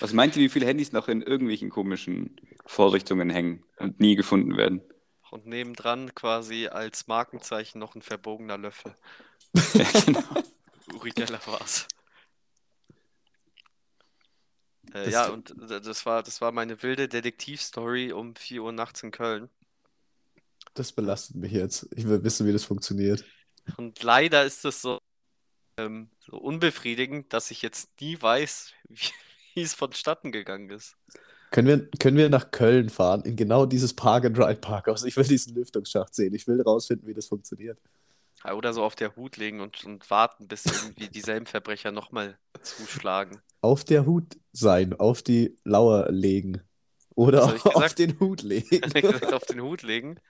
[0.00, 4.56] Was meint ihr, wie viele Handys noch in irgendwelchen komischen Vorrichtungen hängen und nie gefunden
[4.56, 4.82] werden?
[5.30, 8.94] Und nebendran quasi als Markenzeichen noch ein verbogener Löffel.
[9.74, 10.22] ja, genau.
[10.94, 11.86] Uri Geller war's.
[14.92, 19.10] Äh, ja, und das war, das war meine wilde Detektivstory um 4 Uhr nachts in
[19.10, 19.50] Köln.
[20.74, 21.88] Das belastet mich jetzt.
[21.94, 23.24] Ich will wissen, wie das funktioniert.
[23.76, 24.98] Und leider ist es so,
[25.78, 29.10] ähm, so unbefriedigend, dass ich jetzt nie weiß, wie,
[29.54, 30.96] wie es vonstatten gegangen ist.
[31.50, 35.04] Können wir, können wir nach Köln fahren, in genau dieses Park-and-Ride-Parkhaus?
[35.04, 36.34] Ich will diesen Lüftungsschacht sehen.
[36.34, 37.78] Ich will rausfinden, wie das funktioniert.
[38.52, 43.40] Oder so auf der Hut legen und, und warten, bis irgendwie dieselben Verbrecher nochmal zuschlagen.
[43.60, 46.60] Auf der Hut sein, auf die Lauer legen.
[47.14, 47.44] Oder
[47.76, 48.80] auf den Hut legen.
[49.32, 50.20] Auf den Hut legen.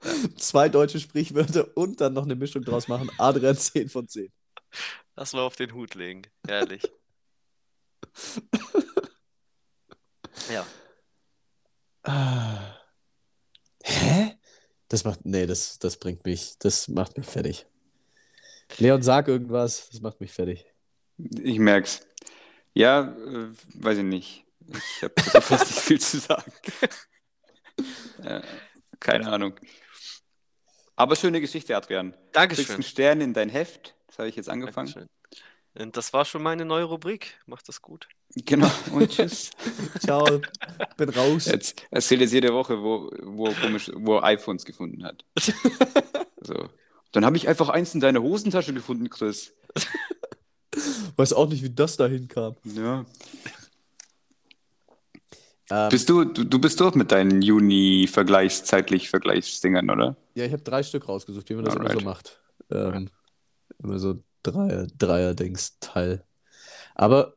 [0.36, 3.10] Zwei deutsche Sprichwörter und dann noch eine Mischung draus machen.
[3.18, 4.32] Adrian 10 von 10.
[5.16, 6.22] Lass mal auf den Hut legen.
[6.46, 6.82] Herrlich.
[10.50, 10.66] Ja.
[12.02, 12.76] Ah.
[13.84, 14.36] Hä?
[14.88, 17.66] Das macht, nee, das, das bringt mich, das macht mich fertig.
[18.78, 20.64] Leon, sag irgendwas, das macht mich fertig.
[21.18, 22.06] Ich merk's.
[22.74, 24.44] Ja, äh, weiß ich nicht.
[24.66, 26.52] Ich habe fast nicht viel zu sagen.
[28.22, 28.40] äh,
[29.00, 29.58] keine Ahnung.
[31.00, 32.10] Aber schöne Geschichte, Adrian.
[32.10, 32.74] Du kriegst Dankeschön.
[32.74, 33.94] einen Stern in dein Heft.
[34.06, 34.92] Das habe ich jetzt angefangen.
[34.92, 35.08] Dankeschön.
[35.78, 37.38] Und das war schon meine neue Rubrik.
[37.46, 38.06] Macht das gut.
[38.34, 38.70] Genau.
[38.92, 39.48] Und tschüss.
[39.98, 40.42] Ciao,
[40.98, 41.46] bin raus.
[41.46, 45.24] Jetzt erzählt jetzt jede Woche, wo, wo, komisch, wo er iPhones gefunden hat.
[46.42, 46.70] So.
[47.12, 49.52] Dann habe ich einfach eins in deiner Hosentasche gefunden, Chris.
[51.16, 52.56] Weiß auch nicht, wie das da hinkam.
[52.64, 53.04] Ja.
[55.70, 60.16] Ähm, Bist du, du, du bist durch mit deinen Juni-Vergleichs-, zeitlich Vergleichsdingern, oder?
[60.34, 62.04] ja, ich habe drei Stück rausgesucht, wie man das immer so Alright.
[62.04, 62.40] macht.
[62.70, 63.10] Ähm,
[63.82, 66.24] immer so Dreier, Dreier-Dings-Teil.
[66.94, 67.34] Aber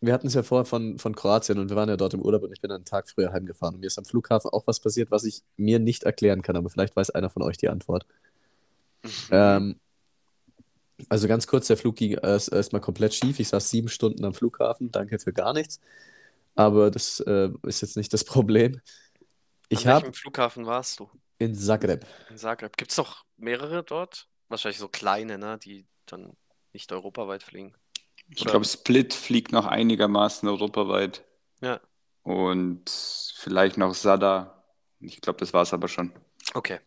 [0.00, 2.42] wir hatten es ja vorher von, von Kroatien und wir waren ja dort im Urlaub
[2.42, 3.74] und ich bin einen Tag früher heimgefahren.
[3.74, 6.70] Und mir ist am Flughafen auch was passiert, was ich mir nicht erklären kann, aber
[6.70, 8.06] vielleicht weiß einer von euch die Antwort.
[9.02, 9.10] Mhm.
[9.30, 9.80] Ähm,
[11.08, 13.38] Also ganz kurz, der Flug ging erst erstmal komplett schief.
[13.40, 15.80] Ich saß sieben Stunden am Flughafen, danke für gar nichts.
[16.56, 18.80] Aber das äh, ist jetzt nicht das Problem.
[19.68, 21.10] Ich An habe welchem Flughafen warst du?
[21.38, 22.76] in Zagreb, In Zagreb.
[22.76, 24.28] Gibt es noch mehrere dort?
[24.48, 25.58] Wahrscheinlich so kleine, ne?
[25.58, 26.36] Die dann
[26.72, 27.74] nicht europaweit fliegen.
[28.28, 31.24] Ich glaube, Split fliegt noch einigermaßen europaweit.
[31.62, 31.80] Ja.
[32.22, 32.90] Und
[33.36, 34.64] vielleicht noch Sada.
[35.00, 36.12] Ich glaube, das war es aber schon.
[36.54, 36.80] Okay.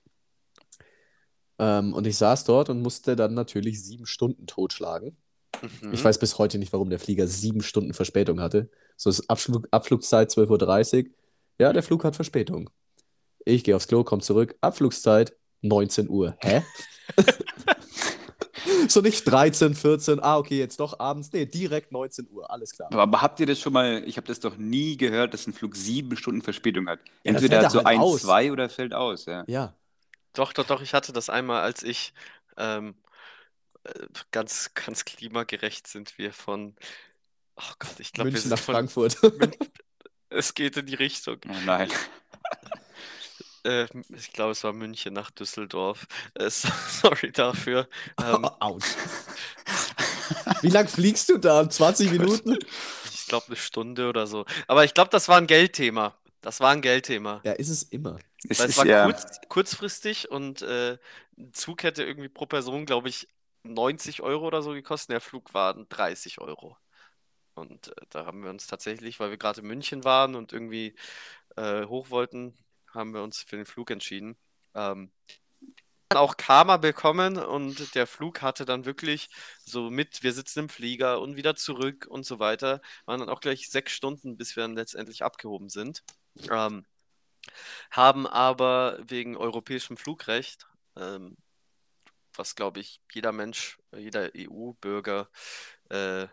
[1.59, 5.17] ähm, und ich saß dort und musste dann natürlich sieben Stunden totschlagen.
[5.61, 5.93] Mhm.
[5.93, 8.70] Ich weiß bis heute nicht, warum der Flieger sieben Stunden Verspätung hatte.
[9.00, 11.12] So ist Abflug, Abflugszeit 12.30 Uhr.
[11.58, 12.70] Ja, der Flug hat Verspätung.
[13.45, 14.56] Ich gehe aufs Klo, komme zurück.
[14.60, 16.36] Abflugszeit 19 Uhr.
[16.41, 16.64] Hä?
[18.89, 20.20] so nicht 13, 14.
[20.22, 21.32] Ah, okay, jetzt doch abends.
[21.32, 22.52] Nee, direkt 19 Uhr.
[22.52, 22.91] Alles klar.
[22.91, 25.78] Aber habt ihr das schon mal, ich habe das doch nie gehört, dass ein Flug
[25.78, 27.00] sieben Stunden Verspätung hat.
[27.24, 28.22] Ja, Entweder fällt hat so halt ein, aus.
[28.24, 29.45] zwei oder fällt aus, ja.
[29.47, 29.74] Ja.
[30.34, 32.14] Doch, doch, doch, ich hatte das einmal, als ich
[32.58, 32.95] ähm,
[33.86, 33.91] äh,
[34.32, 36.76] ganz, ganz klimagerecht sind wir von,
[37.60, 39.18] oh Gott, ich glaube, wir München sind nach von, Frankfurt.
[40.30, 41.38] es geht in die Richtung.
[41.47, 41.89] Oh nein.
[43.66, 46.07] Äh, ich glaube, es war München nach Düsseldorf.
[46.34, 46.70] Äh, so-
[47.01, 47.89] sorry dafür.
[48.18, 48.86] Ähm, Autsch.
[50.62, 51.70] Wie lang fliegst du da?
[51.70, 52.57] 20 Minuten?
[53.14, 54.45] ich glaube, eine Stunde oder so.
[54.68, 56.18] Aber ich glaube, das war ein Geldthema.
[56.41, 57.41] Das war ein Geldthema.
[57.43, 58.18] Ja, ist es immer.
[58.47, 60.97] Es Weil es war ja, kurz, kurzfristig und äh,
[61.38, 63.28] ein Zug hätte irgendwie pro Person, glaube ich,
[63.64, 65.12] 90 Euro oder so gekostet.
[65.12, 66.78] Der Flug war 30 Euro.
[67.60, 70.95] Und äh, da haben wir uns tatsächlich, weil wir gerade in München waren und irgendwie
[71.57, 72.57] äh, hoch wollten,
[72.93, 74.38] haben wir uns für den Flug entschieden.
[74.76, 75.12] Ähm,
[76.16, 79.30] auch Karma bekommen und der Flug hatte dann wirklich
[79.64, 83.41] so mit, wir sitzen im Flieger und wieder zurück und so weiter, waren dann auch
[83.41, 86.03] gleich sechs Stunden, bis wir dann letztendlich abgehoben sind.
[86.49, 86.86] Ähm,
[87.91, 91.38] haben aber wegen europäischem Flugrecht, ähm,
[92.36, 95.30] was glaube ich jeder Mensch, jeder EU-Bürger
[95.89, 96.28] äh,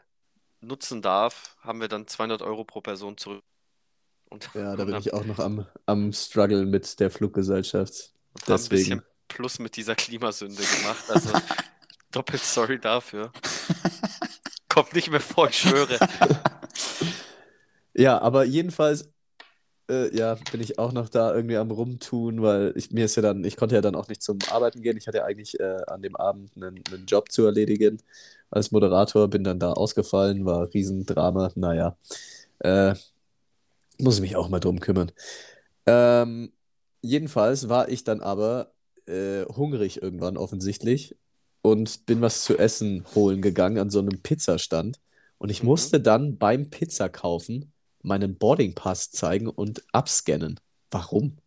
[0.60, 3.44] nutzen darf, haben wir dann 200 Euro pro Person zurück.
[4.30, 8.12] Und, Ja, da bin ich auch noch am, am Struggle mit der Fluggesellschaft.
[8.34, 8.70] und haben ein Deswegen.
[8.70, 11.10] bisschen Plus mit dieser Klimasünde gemacht.
[11.10, 11.30] Also
[12.12, 13.32] doppelt sorry dafür.
[14.68, 15.98] Kommt nicht mehr vor, ich schwöre.
[17.94, 19.12] Ja, aber jedenfalls,
[19.90, 23.22] äh, ja, bin ich auch noch da irgendwie am Rumtun, weil ich mir ist ja
[23.22, 24.96] dann, ich konnte ja dann auch nicht zum Arbeiten gehen.
[24.96, 28.02] Ich hatte ja eigentlich äh, an dem Abend einen, einen Job zu erledigen
[28.50, 31.50] als Moderator, bin dann da ausgefallen, war Riesendrama.
[31.56, 31.96] Naja,
[32.60, 32.94] äh,
[33.98, 35.12] muss ich mich auch mal drum kümmern.
[35.86, 36.52] Ähm,
[37.02, 38.72] jedenfalls war ich dann aber
[39.06, 41.16] äh, hungrig irgendwann offensichtlich
[41.62, 45.00] und bin was zu essen holen gegangen an so einem Pizzastand.
[45.38, 45.68] Und ich Mhm.
[45.68, 47.72] musste dann beim Pizza kaufen
[48.06, 50.60] meinen Boardingpass zeigen und abscannen.
[50.90, 51.38] Warum?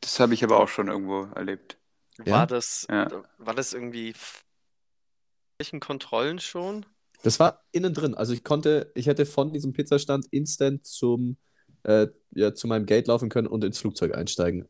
[0.00, 1.78] das habe ich aber auch schon irgendwo erlebt.
[2.18, 2.46] War Ja?
[2.46, 3.08] das, Ja.
[3.38, 4.14] war das irgendwie
[5.58, 6.86] welchen Kontrollen schon?
[7.22, 8.14] Das war innen drin.
[8.16, 11.36] Also ich konnte, ich hätte von diesem Pizzastand instant zum,
[11.84, 14.68] äh, ja, zu meinem Gate laufen können und ins Flugzeug einsteigen.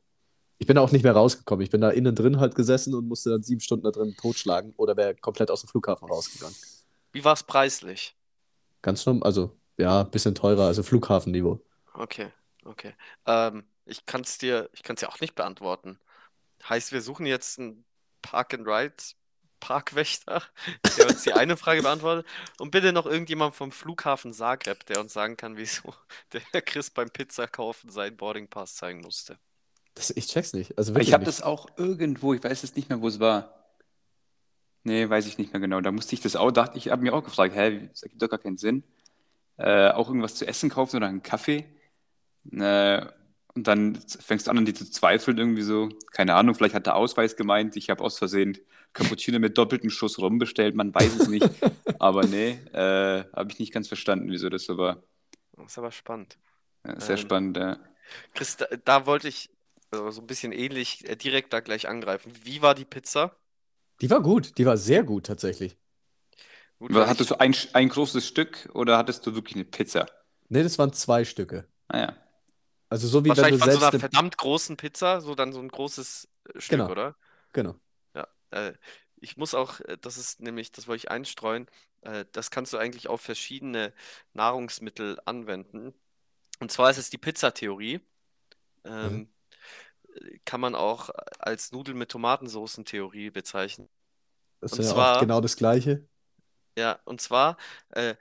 [0.59, 1.65] Ich bin da auch nicht mehr rausgekommen.
[1.65, 4.75] Ich bin da innen drin halt gesessen und musste dann sieben Stunden da drin totschlagen
[4.77, 6.55] oder wäre komplett aus dem Flughafen rausgegangen.
[7.13, 8.15] Wie war es preislich?
[8.83, 11.61] Ganz normal, also ja, bisschen teurer, also Flughafenniveau.
[11.95, 12.31] Okay,
[12.65, 12.95] okay.
[13.27, 15.99] Ähm, ich kann es dir, ich kann es dir auch nicht beantworten.
[16.69, 17.85] Heißt, wir suchen jetzt einen
[18.23, 20.43] Park-and-Ride-Parkwächter,
[20.97, 22.27] der uns die eine Frage beantwortet.
[22.59, 25.95] Und bitte noch irgendjemand vom Flughafen Zagreb, der uns sagen kann, wieso
[26.53, 29.39] der Chris beim Pizza kaufen seinen Boardingpass zeigen musste.
[29.95, 30.79] Das, ich check's nicht.
[30.79, 33.59] Also ich habe das auch irgendwo, ich weiß jetzt nicht mehr, wo es war.
[34.85, 35.81] Nee, weiß ich nicht mehr genau.
[35.81, 38.31] Da musste ich das auch, dachte ich, habe mir auch gefragt, hä, das ergibt doch
[38.31, 38.83] gar keinen Sinn.
[39.63, 41.67] Äh, auch irgendwas zu essen kaufen oder einen Kaffee.
[42.53, 43.07] Äh,
[43.55, 46.87] und dann fängst du an, an die zu zweifeln, irgendwie so, keine Ahnung, vielleicht hat
[46.87, 48.59] der Ausweis gemeint, ich habe aus Versehen
[48.95, 51.53] Cappuccino mit doppeltem Schuss rum bestellt, man weiß es nicht.
[51.99, 55.03] Aber nee, äh, habe ich nicht ganz verstanden, wieso das so war.
[55.53, 56.39] Das ist aber spannend.
[56.87, 57.79] Ja, sehr Ähm, spannend, ja.
[58.35, 59.51] Chris, da, da wollte ich
[59.93, 62.33] äh, so ein bisschen ähnlich äh, direkt da gleich angreifen.
[62.45, 63.37] Wie war die Pizza?
[64.03, 65.79] Die war gut, die war sehr gut tatsächlich.
[66.89, 70.07] Gut, Hattest ich, du ein, ein großes Stück oder hattest du wirklich eine Pizza?
[70.49, 71.67] Ne, das waren zwei Stücke.
[71.89, 72.17] Ah ja.
[72.89, 75.35] Also so wie wenn du wahrscheinlich von so selbst einer eine, verdammt großen Pizza, so
[75.35, 76.91] dann so ein großes äh, Stück, Genau.
[76.91, 77.17] oder?
[77.53, 77.77] genau.
[78.15, 78.27] Ja.
[78.51, 78.75] Äh,
[79.17, 81.67] ich muss auch, äh, das ist nämlich, das wollte ich einstreuen,
[82.03, 83.95] äh, das kannst du eigentlich auf verschiedene
[84.35, 85.95] Nahrungsmittel anwenden.
[86.61, 88.01] Und zwar ist es die Pizzatheorie.
[88.85, 89.33] Ähm,
[90.15, 93.89] äh, Kann man auch als Nudeln mit Tomatensoßen-Theorie bezeichnen.
[94.61, 96.07] Das Und ist ja zwar- auch genau das Gleiche.
[96.77, 97.57] Ja, und zwar,
[97.91, 98.15] äh,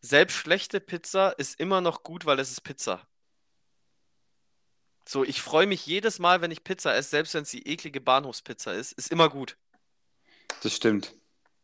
[0.00, 3.06] selbst schlechte Pizza ist immer noch gut, weil es ist Pizza.
[5.06, 8.00] So, ich freue mich jedes Mal, wenn ich Pizza esse, selbst wenn es die eklige
[8.00, 9.56] Bahnhofspizza ist, ist immer gut.
[10.62, 11.14] Das stimmt.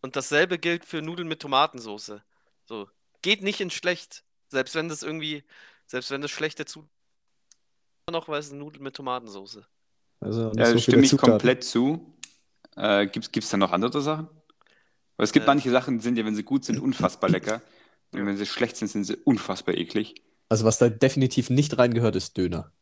[0.00, 2.20] Und dasselbe gilt für Nudeln mit Tomatensauce.
[2.66, 2.88] So,
[3.22, 4.24] geht nicht in schlecht.
[4.48, 5.44] Selbst wenn das irgendwie,
[5.86, 6.88] selbst wenn das schlechte zu
[8.10, 9.60] noch, weil es Nudeln mit Tomatensauce.
[10.20, 12.14] Also Ja, so stimme ich komplett zu.
[12.76, 14.28] Äh, gibt es da noch andere Sachen?
[15.18, 15.48] Weil es gibt Äh.
[15.48, 17.60] manche Sachen, die sind ja, wenn sie gut sind, unfassbar lecker.
[18.12, 20.14] Und wenn sie schlecht sind, sind sie unfassbar eklig.
[20.48, 22.72] Also was da definitiv nicht reingehört, ist Döner.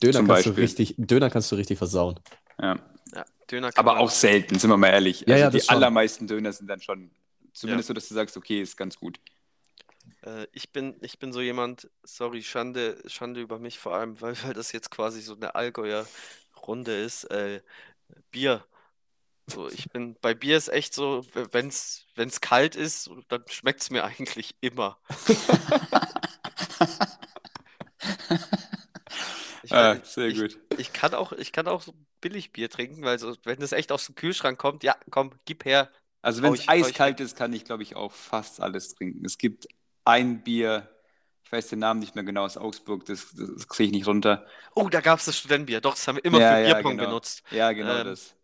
[0.00, 2.20] Döner Zum kannst du richtig, Döner kannst du richtig versauen.
[2.60, 2.78] Ja.
[3.14, 5.24] Ja, Döner kann Aber auch selten, sind wir mal ehrlich.
[5.26, 7.10] Ja, Also ja, die allermeisten Döner sind dann schon,
[7.52, 9.18] zumindest so, dass du sagst, okay, ist ganz gut.
[10.22, 14.36] Äh, ich bin, ich bin so jemand, sorry, Schande, Schande über mich, vor allem, weil,
[14.44, 16.06] weil das jetzt quasi so eine Allgäuer
[16.66, 17.24] Runde ist.
[17.24, 17.60] Äh,
[18.30, 18.64] Bier.
[19.46, 23.90] So, ich bin, bei Bier ist echt so, wenn es kalt ist, dann schmeckt es
[23.90, 24.98] mir eigentlich immer.
[29.62, 30.58] Ich, Ah, sehr ich, gut.
[30.76, 34.06] ich kann auch, ich kann auch so Billigbier trinken, weil so, wenn es echt aus
[34.06, 35.90] dem Kühlschrank kommt, ja, komm, gib her.
[36.22, 39.24] Also wenn es eiskalt ist, kann ich, glaube ich, auch fast alles trinken.
[39.24, 39.68] Es gibt
[40.04, 40.88] ein Bier,
[41.44, 44.46] ich weiß den Namen nicht mehr genau, aus Augsburg, das, das kriege ich nicht runter.
[44.74, 45.80] Oh, da gab es das Studentenbier.
[45.80, 46.98] Doch, das haben wir immer Ja, für ja, Bierpong genau.
[46.98, 47.42] benutzt.
[47.50, 48.36] Ja, genau Ähm, das.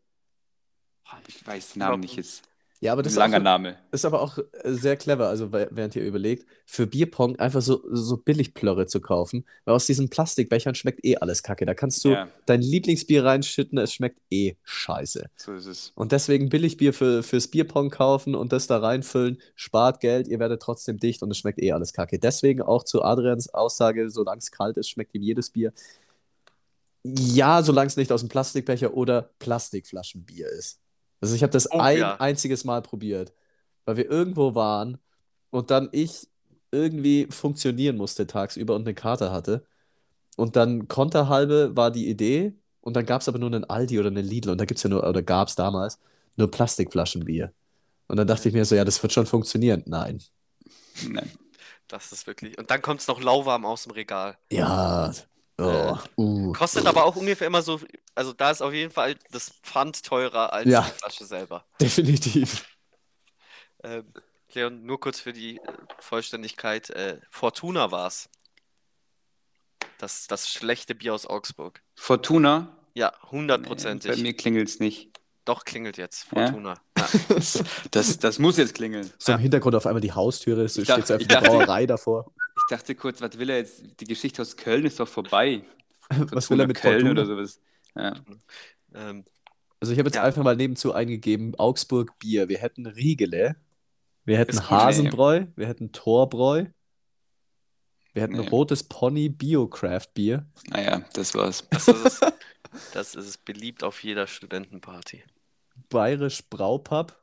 [1.29, 2.43] Ich weiß den Namen nicht jetzt.
[2.83, 3.77] Ja, aber das Ein ist langer auch, Name.
[3.93, 8.17] ist aber auch äh, sehr clever, also während ihr überlegt, für Bierpong einfach so, so
[8.17, 11.67] Billigplörre zu kaufen, weil aus diesen Plastikbechern schmeckt eh alles kacke.
[11.67, 12.29] Da kannst du Ja.
[12.47, 15.27] dein Lieblingsbier reinschütten, es schmeckt eh scheiße.
[15.37, 15.93] So ist es.
[15.95, 20.63] Und deswegen Billigbier für, fürs Bierpong kaufen und das da reinfüllen, spart Geld, ihr werdet
[20.63, 22.19] trotzdem dicht und es schmeckt eh alles kacke.
[22.19, 25.75] Deswegen auch zu Adrians Aussage, solange es kalt ist, schmeckt ihm jedes Bier.
[27.03, 30.79] Ja, solange es nicht aus dem Plastikbecher oder Plastikflaschenbier ist.
[31.21, 32.17] Also ich habe das Oh, ein ja.
[32.19, 33.33] einziges Mal probiert,
[33.85, 34.99] weil wir irgendwo waren
[35.51, 36.29] und dann ich
[36.73, 39.67] irgendwie funktionieren musste tagsüber und eine Karte hatte.
[40.37, 44.09] Und dann Konterhalbe war die Idee und dann gab es aber nur einen Aldi oder
[44.09, 45.99] einen Lidl und da gibt es ja nur, oder gab es damals,
[46.37, 47.53] nur Plastikflaschenbier.
[48.09, 49.83] Und dann dachte ich mir so, ja, das wird schon funktionieren.
[49.87, 50.21] Nein.
[51.01, 51.31] Nein.
[51.89, 52.57] Das ist wirklich.
[52.59, 54.39] Und dann kommt es noch lauwarm aus dem Regal.
[54.51, 55.13] Ja.
[55.61, 56.53] Oh, uh.
[56.53, 57.81] Kostet aber auch ungefähr immer so.
[58.15, 60.83] Also da ist auf jeden Fall das Pfand teurer als Ja.
[60.83, 61.65] die Flasche selber.
[61.81, 62.65] Definitiv.
[63.83, 64.13] Ähm,
[64.53, 65.61] Leon, nur kurz für die äh,
[65.99, 66.91] Vollständigkeit.
[66.91, 68.29] Äh, Fortuna war es.
[69.99, 71.83] Das, das schlechte Bier aus Augsburg.
[71.95, 72.77] Fortuna?
[72.95, 74.11] Ja, Nee, hundertprozentig.
[74.11, 75.11] bei mir klingelt es nicht.
[75.45, 76.27] Doch, klingelt jetzt.
[76.35, 76.47] Ja?
[76.47, 76.75] Fortuna.
[76.99, 77.09] Ja.
[77.29, 79.11] Das, das, das muss jetzt klingeln.
[79.19, 82.31] So im Hintergrund auf einmal die Haustüre, Ich steht so einfach dachte- Brauerei davor.
[82.71, 83.83] Ich dachte kurz, was will er jetzt?
[83.99, 85.65] Die Geschichte aus Köln ist doch vorbei.
[86.31, 87.11] Was will er mit Köln Fortuna?
[87.23, 87.61] oder sowas?
[87.97, 88.15] Ja.
[88.95, 89.25] Ähm,
[89.81, 90.23] Also ich habe jetzt Ja.
[90.23, 92.49] einfach mal nebenzu eingegeben, Augsburg Bier.
[92.49, 93.57] Wir hätten Riegele,
[94.25, 96.67] wir hätten Ist gut, Hasenbräu, wir hätten Torbräu,
[98.13, 98.47] wir hätten Nee.
[98.47, 100.47] Rotes Pony Bio Craft Bier.
[100.69, 101.67] Naja, das war's.
[101.71, 102.25] das, ist
[102.93, 105.25] das ist beliebt auf jeder Studentenparty.
[105.89, 107.21] Bayerisch Braupub,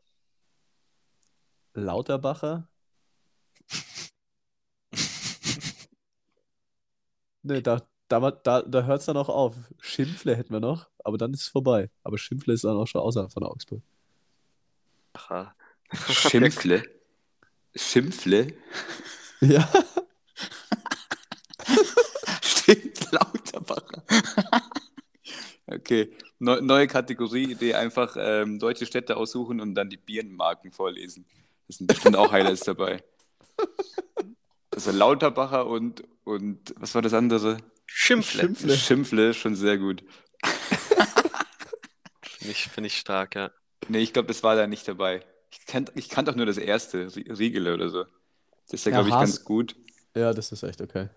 [1.73, 2.67] Lauterbacher.
[7.47, 9.55] Ne, da, da, da, da hört es dann auch auf.
[9.79, 11.89] Schimpfle hätten wir noch, aber dann ist es vorbei.
[12.03, 13.81] Aber Schimpfle ist dann auch schon außerhalb von Augsburg.
[15.13, 15.55] Aha.
[15.93, 16.83] Schimpfle.
[17.75, 18.53] Schimpfle?
[19.39, 19.69] Ja,
[22.41, 24.03] Stimmt, Lauterbacher.
[25.67, 31.25] Okay, Neu neue Kategorie, Idee, einfach ähm, deutsche Städte aussuchen und dann die Bierenmarken vorlesen.
[31.67, 33.03] Das sind bestimmt auch Highlights dabei.
[34.77, 37.57] Also Lauterbacher und, und was war das andere?
[37.87, 38.41] Schimpfle.
[38.41, 38.77] Schimpfle.
[38.77, 40.03] Schimpfle, schon sehr gut.
[42.21, 43.49] Finde ich, find ich stark, ja.
[43.87, 45.21] Nee, ich glaube, das war da nicht dabei.
[45.49, 48.03] Ich kannte ich kannt auch nur das erste, Rie- Riegele oder so.
[48.65, 49.75] Das ist ja, Ja, glaube ich, ganz gut.
[50.15, 51.09] ja, das ist echt okay.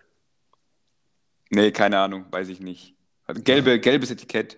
[1.51, 2.95] Nee, keine Ahnung, weiß ich nicht.
[3.43, 4.57] Gelbe, gelbes Etikett.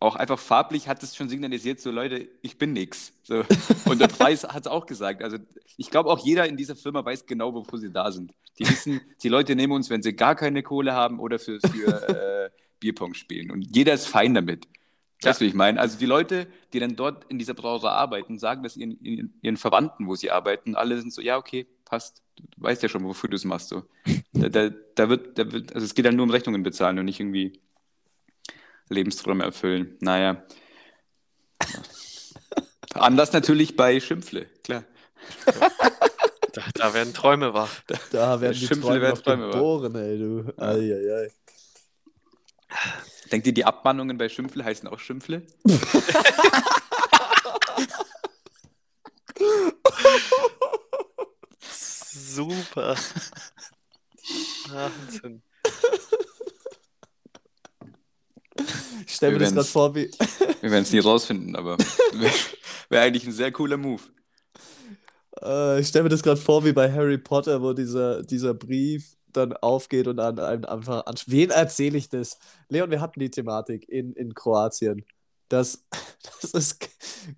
[0.00, 3.12] Auch einfach farblich hat es schon signalisiert, so Leute, ich bin nix.
[3.22, 3.44] So.
[3.84, 5.22] Und der Preis hat es auch gesagt.
[5.22, 5.36] Also
[5.76, 8.32] ich glaube auch jeder in dieser Firma weiß genau, wofür sie da sind.
[8.58, 12.08] Die wissen, die Leute nehmen uns, wenn sie gar keine Kohle haben oder für, für
[12.08, 13.50] äh, Bierpong spielen.
[13.50, 14.66] Und jeder ist fein damit.
[15.22, 15.28] Ja.
[15.28, 15.78] Weißt du, wie ich meine?
[15.78, 19.58] Also die Leute, die dann dort in dieser Brauerei arbeiten, sagen das ihren, ihren, ihren
[19.58, 20.76] Verwandten, wo sie arbeiten.
[20.76, 22.22] Alle sind so, ja, okay, passt.
[22.36, 23.68] Du weißt ja schon, wofür du es machst.
[23.68, 23.82] So.
[24.32, 27.04] Da, da, da wird, da wird, also es geht dann nur um Rechnungen bezahlen und
[27.04, 27.60] nicht irgendwie
[28.90, 29.96] Lebensträume erfüllen.
[30.00, 30.44] Naja.
[32.94, 34.84] Anders natürlich bei Schimpfle, klar.
[36.52, 37.70] Da, da werden Träume wahr.
[38.10, 39.52] Da werden die Schimpfle Träume werden noch Träume wahr.
[39.52, 40.52] geboren, ey, du.
[40.58, 40.68] Ja.
[40.68, 41.32] Eieiei.
[43.30, 45.46] Denkt ihr, die Abmahnungen bei Schimpfle heißen auch Schimpfle?
[51.60, 52.96] Super.
[54.68, 55.42] Wahnsinn.
[59.06, 60.10] Ich stelle mir das gerade vor, wie,
[60.60, 61.78] Wir werden es nie rausfinden, aber
[62.12, 62.32] wäre
[62.88, 64.02] wär eigentlich ein sehr cooler Move.
[65.42, 69.16] Äh, ich stelle mir das gerade vor, wie bei Harry Potter, wo dieser, dieser Brief
[69.32, 71.14] dann aufgeht und an einem einfach an.
[71.26, 72.38] Wen erzähle ich das?
[72.68, 75.04] Leon, wir hatten die Thematik in, in Kroatien,
[75.48, 75.86] dass,
[76.42, 76.78] dass es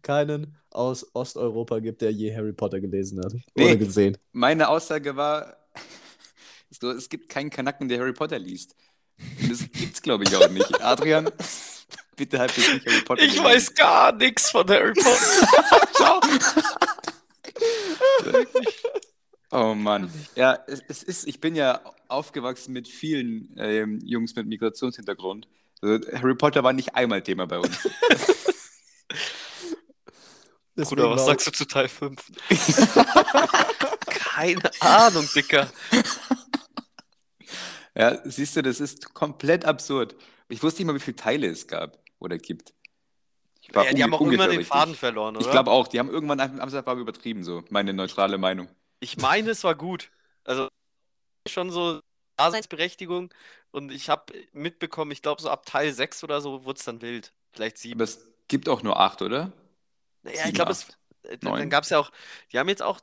[0.02, 3.64] keinen aus Osteuropa gibt, der je Harry Potter gelesen hat Nee.
[3.66, 4.16] oder gesehen.
[4.32, 5.56] Meine Aussage war,
[6.96, 8.74] es gibt keinen Kanacken, der Harry Potter liest.
[9.18, 10.82] Und das gibt's, glaube ich, auch nicht.
[10.82, 11.30] Adrian,
[12.16, 13.22] bitte halt jetzt nicht Harry Potter.
[13.22, 15.92] Ich weiß gar nichts von Harry Potter.
[15.94, 16.20] Ciao.
[19.54, 20.10] Oh Mann.
[20.34, 25.46] Ja, es, es ist, ich bin ja aufgewachsen mit vielen ähm, Jungs mit Migrationshintergrund.
[25.82, 27.76] Also, Harry Potter war nicht einmal Thema bei uns.
[30.74, 32.18] Bruder, was sagst du zu Teil 5?
[34.06, 35.70] Keine Ahnung, Dicker.
[37.94, 40.16] Ja, siehst du, das ist komplett absurd.
[40.48, 42.72] Ich wusste nicht mal, wie viele Teile es gab oder gibt.
[43.60, 44.64] Ich Ja, die haben auch ungefähr den.
[44.64, 45.44] Faden verloren, oder?
[45.44, 48.68] Ich glaube auch, die haben irgendwann einfach haben übertrieben, so meine neutrale Meinung.
[49.00, 50.10] Ich meine, es war gut.
[50.44, 50.68] Also
[51.48, 52.00] schon so
[52.36, 53.32] Daseinsberechtigung
[53.70, 57.02] und ich habe mitbekommen, ich glaube so ab Teil 6 oder so wurde es dann
[57.02, 57.32] wild.
[57.52, 57.94] Vielleicht 7.
[57.94, 59.52] Aber es gibt auch nur acht, oder?
[60.22, 62.10] Naja, ich sieben, glaube, es acht, äh, dann gab es ja auch,
[62.52, 63.00] die haben jetzt auch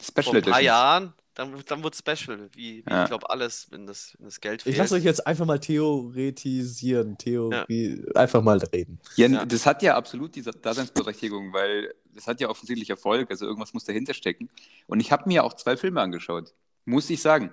[0.00, 0.64] Special vor ein paar Editions.
[0.64, 3.02] Jahren, dann, dann wurde Special, wie, wie Ja.
[3.04, 4.76] ich glaube alles, wenn das, wenn das Geld Ich fehlt.
[4.78, 8.98] lasse euch jetzt einfach mal theoretisieren, Theorie, einfach mal reden.
[9.16, 9.44] Ja, Ja.
[9.46, 13.84] das hat ja absolut diese Daseinsberechtigung, weil das hat ja offensichtlich Erfolg, also irgendwas muss
[13.84, 14.50] dahinter stecken.
[14.86, 16.54] Und ich habe mir auch zwei Filme angeschaut,
[16.84, 17.52] muss ich sagen.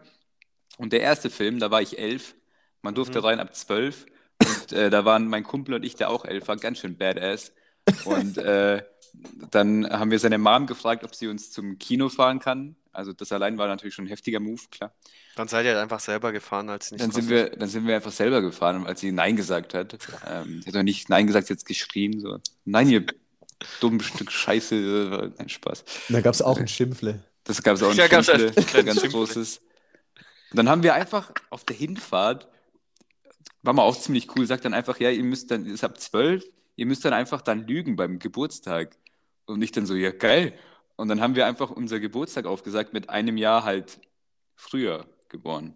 [0.78, 2.36] Und der erste Film, da war ich elf,
[2.82, 3.26] man durfte Mhm.
[3.26, 4.06] rein ab zwölf.
[4.42, 7.52] Und äh, da waren mein Kumpel und ich, der auch elf war, ganz schön badass.
[8.06, 8.84] Und äh,
[9.52, 12.76] dann haben wir seine Mom gefragt, ob sie uns zum Kino fahren kann.
[12.92, 14.94] Also das allein war natürlich schon ein heftiger Move, klar.
[15.36, 17.96] Dann seid ihr halt einfach selber gefahren, als nicht Dann sind, wir, dann sind wir
[17.96, 19.98] einfach selber gefahren, als sie Nein gesagt hat.
[20.28, 22.20] Ähm, sie hat doch nicht Nein gesagt, sie hat jetzt geschrien.
[22.20, 22.40] So.
[22.66, 23.06] Nein, ihr
[23.80, 24.76] dummes Stück Scheiße.
[24.76, 25.84] äh, Nein, Spaß.
[26.10, 27.24] Da gab es auch ein Schimpfle.
[27.44, 29.20] Das gab es auch ein Ja, gab's Schimpfle, ein kleines ganz Schimpfle.
[29.20, 29.58] großes.
[30.52, 32.48] Und dann haben wir einfach auf der Hinfahrt,
[33.62, 36.44] war mal auch ziemlich cool, sagt dann einfach, ja, ihr müsst dann, ist ab zwölf,
[36.76, 38.96] ihr müsst dann einfach dann lügen beim Geburtstag.
[39.46, 40.54] Und ich dann so, ja, geil.
[41.00, 44.02] Und dann haben wir einfach unser Geburtstag aufgesagt mit einem Jahr halt
[44.56, 45.74] früher geboren.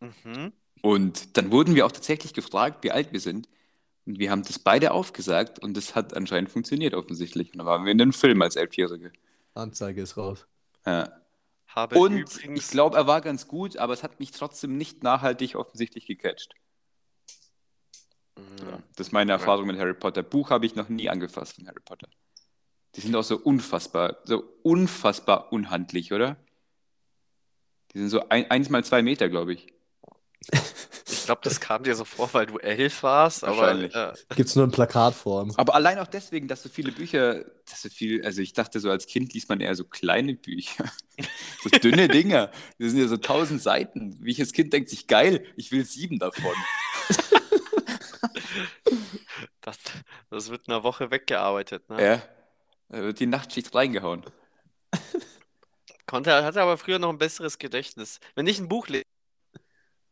[0.00, 0.52] Mhm.
[0.82, 3.48] Und dann wurden wir auch tatsächlich gefragt, wie alt wir sind.
[4.04, 7.52] Und wir haben das beide aufgesagt und das hat anscheinend funktioniert offensichtlich.
[7.52, 9.12] Und dann waren wir in dem Film als Elfjährige.
[9.54, 10.44] Anzeige ist raus.
[10.84, 11.08] Ja.
[11.68, 12.64] Habe Und übrigens.
[12.64, 16.52] ich glaube, er war ganz gut, aber es hat mich trotzdem nicht nachhaltig offensichtlich gecatcht.
[18.36, 18.42] Mhm.
[18.68, 20.24] Ja, das ist meine Erfahrung mit Harry Potter.
[20.24, 22.08] Buch habe ich noch nie angefasst von Harry Potter.
[22.96, 26.36] Die sind auch so unfassbar, so unfassbar unhandlich, oder?
[27.92, 29.72] Die sind so ein, eins mal zwei Meter, glaube ich.
[31.08, 33.94] Ich glaube, das kam dir so vor, weil du elf warst, aber Wahrscheinlich.
[33.94, 35.52] äh, Gibt es nur in Plakatform.
[35.56, 38.90] Aber allein auch deswegen, dass so viele Bücher, dass so viel, also ich dachte so
[38.90, 40.84] als Kind liest man eher so kleine Bücher,
[41.62, 42.50] so dünne Dinger.
[42.78, 44.16] Das sind ja so tausend Seiten.
[44.20, 46.54] Wie ich als Kind denkt sich geil, ich will sieben davon.
[49.60, 49.78] das,
[50.30, 51.88] das wird in einer Woche weggearbeitet.
[51.88, 52.04] Ne?
[52.04, 52.22] Ja,
[52.90, 54.24] die Nachtschicht reingehauen.
[56.06, 58.20] Konnte, hatte aber früher noch ein besseres Gedächtnis.
[58.34, 59.02] Wenn ich ein Buch le-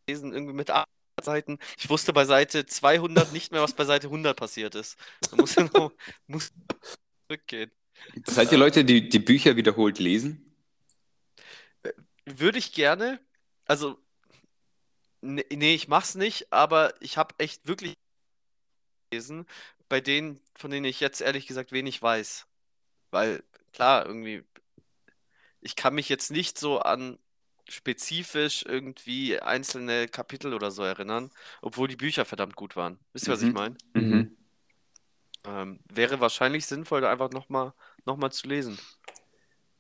[0.09, 0.89] lesen, irgendwie mit acht
[1.23, 4.97] Seiten, ich wusste bei Seite 200 nicht mehr, was bei Seite 100 passiert ist.
[5.31, 5.93] Da muss ich noch,
[6.27, 6.51] muss
[7.29, 7.71] zurückgehen.
[8.27, 10.45] Seid ihr Leute, die die Bücher wiederholt lesen?
[12.27, 13.21] Würde ich gerne,
[13.67, 13.99] also,
[15.21, 17.95] nee, nee, ich mach's nicht, aber ich habe echt wirklich
[19.11, 19.47] gelesen,
[19.89, 22.47] bei denen, von denen ich jetzt ehrlich gesagt wenig weiß.
[23.15, 24.45] Weil, klar, irgendwie,
[25.61, 27.19] ich kann mich jetzt nicht so an
[27.69, 31.31] spezifisch irgendwie einzelne Kapitel oder so erinnern,
[31.63, 32.99] obwohl die Bücher verdammt gut waren.
[33.13, 33.55] Wisst ihr, was ich Mhm.
[33.55, 33.77] meine?
[33.95, 34.37] Mhm.
[35.47, 37.73] Ähm, wäre wahrscheinlich sinnvoll, da einfach nochmal
[38.05, 38.79] noch mal zu lesen.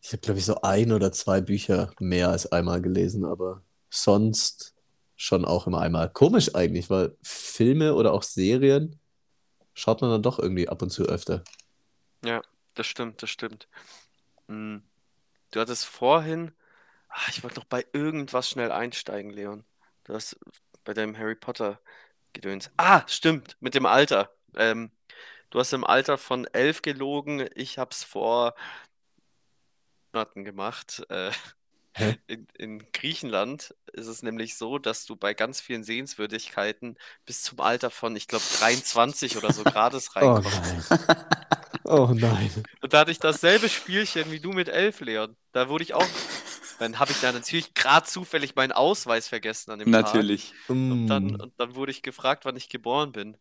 [0.00, 4.74] Ich habe, glaube ich, so ein oder zwei Bücher mehr als einmal gelesen, aber sonst
[5.16, 6.10] schon auch immer einmal.
[6.10, 9.00] Komisch eigentlich, weil Filme oder auch Serien
[9.74, 11.42] schaut man dann doch irgendwie ab und zu öfter.
[12.24, 12.42] Ja,
[12.74, 13.68] das stimmt, das stimmt.
[14.48, 14.82] Hm.
[15.52, 16.52] Du hattest vorhin,
[17.08, 19.64] ah, ich wollte noch bei irgendwas schnell einsteigen, Leon.
[20.04, 20.38] Du hast
[20.84, 21.80] bei deinem Harry Potter
[22.32, 22.70] Gedöns.
[22.76, 24.30] Ah, stimmt, mit dem Alter.
[24.56, 24.90] Ähm,
[25.50, 27.48] du hast im Alter von elf gelogen.
[27.54, 28.54] Ich habe es vor
[30.12, 31.02] Monaten gemacht.
[31.08, 31.30] Äh,
[32.26, 37.60] in, in Griechenland ist es nämlich so, dass du bei ganz vielen Sehenswürdigkeiten bis zum
[37.60, 40.40] Alter von, ich glaube, 23 oder so Grades Oh reinkommst.
[40.40, 40.84] nein.
[41.84, 42.50] Oh nein.
[42.80, 45.36] Und da hatte ich dasselbe Spielchen wie du mit elf, Leon.
[45.52, 46.06] Da wurde ich auch.
[46.78, 50.50] Dann habe ich da natürlich gerade zufällig meinen Ausweis vergessen an dem Natürlich.
[50.66, 50.70] Tag.
[50.70, 51.40] Und dann, Mm.
[51.40, 53.36] und dann wurde ich gefragt, wann ich geboren bin.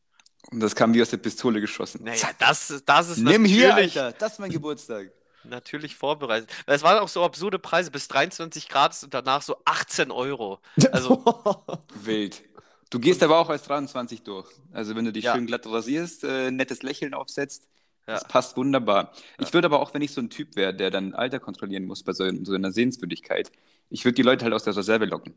[0.51, 2.03] Und das kam wie aus der Pistole geschossen.
[2.03, 3.99] Naja, das, das ist Nimm hier, natürlich.
[3.99, 5.09] Alter, das ist mein Geburtstag.
[5.45, 6.49] natürlich vorbereitet.
[6.67, 10.59] Es waren auch so absurde Preise, bis 23 Grad und danach so 18 Euro.
[10.91, 11.23] Also,
[11.95, 12.43] Wild.
[12.89, 14.47] Du gehst aber auch als 23 durch.
[14.71, 15.33] Also wenn du dich Ja.
[15.33, 17.67] schön glatt rasierst, äh, nettes Lächeln aufsetzt,
[18.05, 18.27] das Ja.
[18.27, 19.11] passt wunderbar.
[19.39, 19.47] Ja.
[19.47, 22.03] Ich würde aber auch, wenn ich so ein Typ wäre, der dann Alter kontrollieren muss
[22.03, 23.51] bei so, so einer Sehenswürdigkeit,
[23.89, 25.33] ich würde die Leute halt aus der Reserve locken.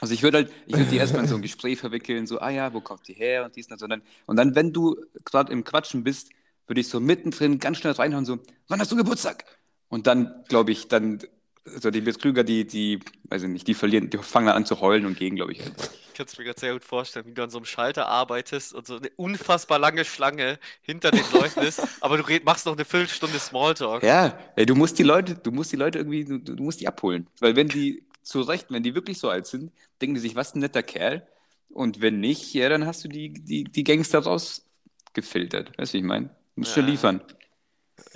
[0.00, 2.50] Also ich würde halt, ich würde die erstmal in so ein Gespräch verwickeln, so, ah
[2.50, 3.82] ja, wo kommt die her und dies und das.
[3.82, 6.30] Und dann, und dann wenn du gerade im Quatschen bist,
[6.66, 9.44] würde ich so mittendrin ganz schnell reinhauen, so, wann hast du Geburtstag?
[9.88, 11.20] Und dann, glaube ich, dann,
[11.66, 14.80] so die Betrüger, die, die, weiß ich nicht, die verlieren, die fangen dann an zu
[14.80, 15.60] heulen und gehen, glaube ich.
[15.64, 15.88] einfach.
[16.08, 18.72] ich kann es mir gerade sehr gut vorstellen, wie du an so einem Schalter arbeitest
[18.72, 22.74] und so eine unfassbar lange Schlange hinter den Leuten ist, aber du red, machst noch
[22.74, 24.02] eine Viertelstunde Smalltalk.
[24.02, 26.88] Ja, ey, du musst die Leute, du musst die Leute irgendwie, du, du musst die
[26.88, 27.26] abholen.
[27.40, 30.54] Weil wenn die zu Recht, wenn die wirklich so alt sind, denken die sich, was
[30.54, 31.26] ein netter Kerl.
[31.68, 35.76] Und wenn nicht, ja, dann hast du die, die, die Gangster rausgefiltert.
[35.78, 36.26] Weißt du, wie ich meine?
[36.54, 36.90] Du musst schon Ja.
[36.90, 37.20] liefern.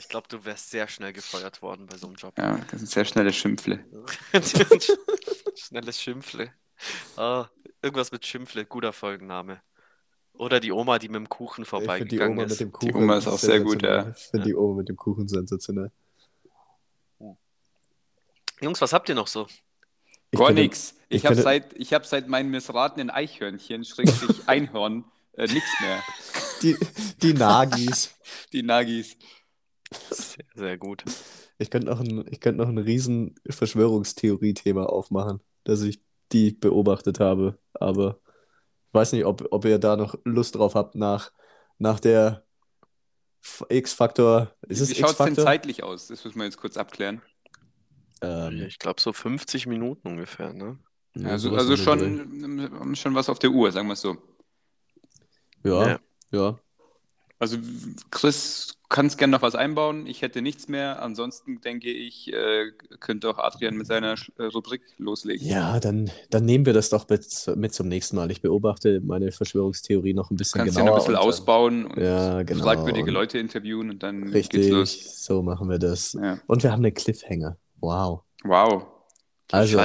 [0.01, 2.33] Ich glaube, du wärst sehr schnell gefeuert worden bei so einem Job.
[2.39, 3.85] Ja, das sind sehr schnelle Schimpfle.
[5.55, 6.51] Schnelles Schimpfle.
[7.19, 7.49] Ah,
[7.83, 9.61] irgendwas mit Schimpfle, guter Folgenname.
[10.33, 12.51] Oder die Oma, die mit dem Kuchen Ich finde die vorbeigegangen Oma ist.
[12.53, 14.09] mit dem Kuchen Oma ist auch sehr gut, ja.
[14.09, 15.91] Ich finde die Oma mit dem Kuchen sensationell.
[18.63, 19.47] Jungs, was habt ihr noch so?
[20.31, 20.95] Ich Gar nichts.
[21.11, 25.81] ich Ich habe könnte- seit, ich hab seit meinem missratenen Eichhörnchen, Schrägstrich Einhorn, äh, nichts
[25.81, 26.03] mehr.
[26.63, 26.77] Die,
[27.23, 28.15] die Nagis.
[28.53, 29.17] Die Nagis.
[29.93, 31.05] Sehr, sehr gut.
[31.59, 36.01] Ich könnte noch ein, ich könnte noch ein riesen Verschwörungstheorie-Thema aufmachen, das ich
[36.32, 37.59] die beobachtet habe.
[37.74, 38.20] Aber
[38.88, 41.32] ich weiß nicht, ob, ob ihr da noch Lust drauf habt nach,
[41.78, 42.45] nach der
[43.68, 44.55] X-Faktor.
[44.68, 46.09] Ist es Wie schaut es denn zeitlich aus?
[46.09, 47.22] Das müssen wir jetzt kurz abklären.
[48.22, 50.78] Ähm, Ich glaube, so 50 Minuten ungefähr, ne?
[51.14, 54.16] ja, Also, also schon, schon was auf der Uhr, sagen wir es so.
[55.64, 56.01] Ja, Ja.
[56.30, 56.59] ja.
[57.41, 57.57] Also
[58.11, 60.07] Chris kannst gerne noch was einbauen.
[60.07, 61.01] Ich hätte nichts mehr.
[61.01, 65.47] Ansonsten denke ich, äh, könnte auch Adrian mit seiner äh, Rubrik loslegen.
[65.47, 67.24] Ja, dann, dann nehmen wir das doch mit,
[67.57, 68.30] mit zum nächsten Mal.
[68.30, 70.99] Ich beobachte meine Verschwörungstheorie noch ein Du bisschen kannst ja noch genauer.
[70.99, 72.62] ein bisschen ausbauen und Ja, genau.
[72.62, 75.24] fragwürdige Leute interviewen und dann geht's Richtig, los.
[75.24, 76.12] so machen wir das.
[76.12, 76.38] Ja.
[76.47, 77.57] Und wir haben einen Cliffhanger.
[77.80, 78.20] Wow.
[78.45, 78.86] Wow.
[79.51, 79.80] Also,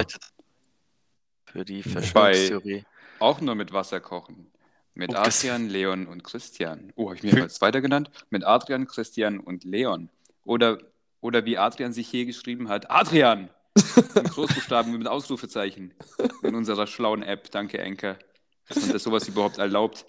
[1.46, 2.84] für die Verschwörungstheorie.
[3.20, 4.48] Auch nur mit Wasser kochen.
[4.96, 6.92] Mit Oh, das- Adrian, Leon und Christian.
[6.96, 8.10] Oh, habe ich mir als zweiter genannt?
[8.30, 10.10] Mit Adrian, Christian und Leon.
[10.46, 10.78] Oder,
[11.20, 13.50] oder wie Adrian sich hier geschrieben hat, Adrian!
[14.16, 15.94] In Großbuchstaben mit Ausrufezeichen.
[16.44, 17.52] In unserer schlauen App.
[17.52, 18.18] Danke, Enker.
[18.70, 20.06] Dass man das sowas überhaupt erlaubt.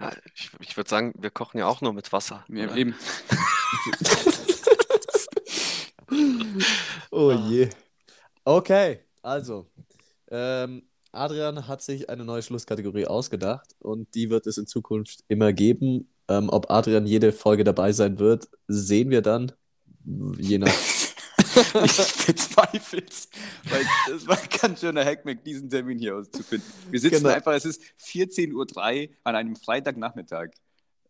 [0.00, 2.44] Ja, ich ich würde sagen, wir kochen ja auch nur mit Wasser.
[2.48, 2.76] Ja, oder?
[2.76, 2.94] eben.
[7.10, 7.68] oh je.
[8.44, 9.66] Okay, also.
[10.30, 15.52] Ähm, Adrian hat sich eine neue Schlusskategorie ausgedacht und die wird es in Zukunft immer
[15.52, 16.08] geben.
[16.28, 19.52] Ähm, ob Adrian jede Folge dabei sein wird, sehen wir dann.
[20.38, 20.72] Je nach.
[21.84, 23.28] Ich bezweifle es,
[23.68, 26.68] weil das war ein ganz schöner Hackmack, diesen Termin hier auszufinden.
[26.90, 27.34] Wir sitzen Genau.
[27.34, 30.50] einfach, es ist 14.03 Uhr an einem Freitagnachmittag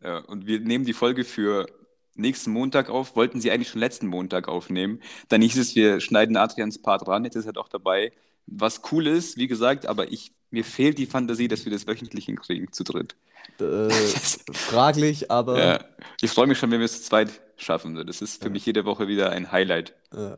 [0.01, 1.67] äh, und wir nehmen die Folge für
[2.15, 5.01] nächsten Montag auf, wollten sie eigentlich schon letzten Montag aufnehmen.
[5.27, 8.11] Dann hieß es, wir schneiden Adrians Part ran, jetzt ist er doch dabei.
[8.51, 12.25] Was cool ist, wie gesagt, aber ich, mir fehlt die Fantasie, dass wir das wöchentlich
[12.25, 13.15] hinkriegen, zu dritt.
[13.59, 13.89] Äh,
[14.53, 15.59] fraglich, aber.
[15.59, 15.85] Ja,
[16.21, 17.95] ich freue mich schon, wenn wir es zu zweit schaffen.
[18.05, 18.51] Das ist für Ja.
[18.51, 19.95] mich jede Woche wieder ein Highlight.
[20.13, 20.37] Ja,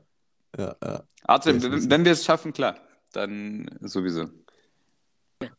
[0.58, 1.04] ja, ja.
[1.24, 1.84] Adrian, Definitiv.
[1.84, 2.78] wenn, wenn wir es schaffen, klar,
[3.14, 4.28] dann sowieso.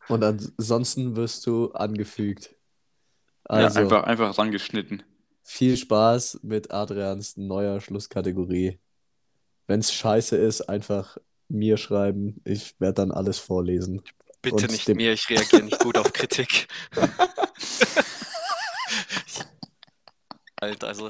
[0.08, 2.54] Und ansonsten wirst du angefügt.
[3.48, 5.02] Ja, Also, einfach, einfach rangeschnitten.
[5.42, 8.78] viel Spaß mit Adrians neuer Schlusskategorie.
[9.66, 11.16] Wenn es scheiße ist, einfach
[11.52, 12.40] mir schreiben.
[12.44, 14.02] Ich werde dann alles vorlesen.
[14.40, 16.66] Bitte nicht dem- mir, ich reagiere nicht gut auf Kritik.
[20.56, 21.08] Alter, also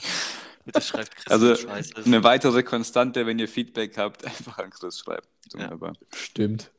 [0.64, 1.94] bitte schreibt Chris Also, Scheiße.
[2.04, 5.26] Eine weitere Konstante, wenn ihr Feedback habt, einfach an Chris schreiben.
[5.52, 5.92] Wunderbar.
[6.14, 6.70] Stimmt.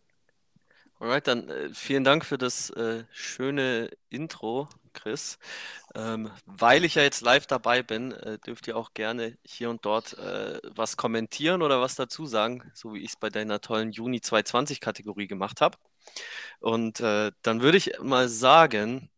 [0.99, 5.37] Alright, dann äh, vielen Dank für das äh, schöne Intro, Chris.
[5.95, 9.85] Ähm, weil ich ja jetzt live dabei bin, äh, dürft ihr auch gerne hier und
[9.85, 13.91] dort äh, was kommentieren oder was dazu sagen, so wie ich es bei deiner tollen
[13.91, 15.77] Juni 2020-Kategorie gemacht habe.
[16.59, 19.09] Und äh, dann würde ich mal sagen,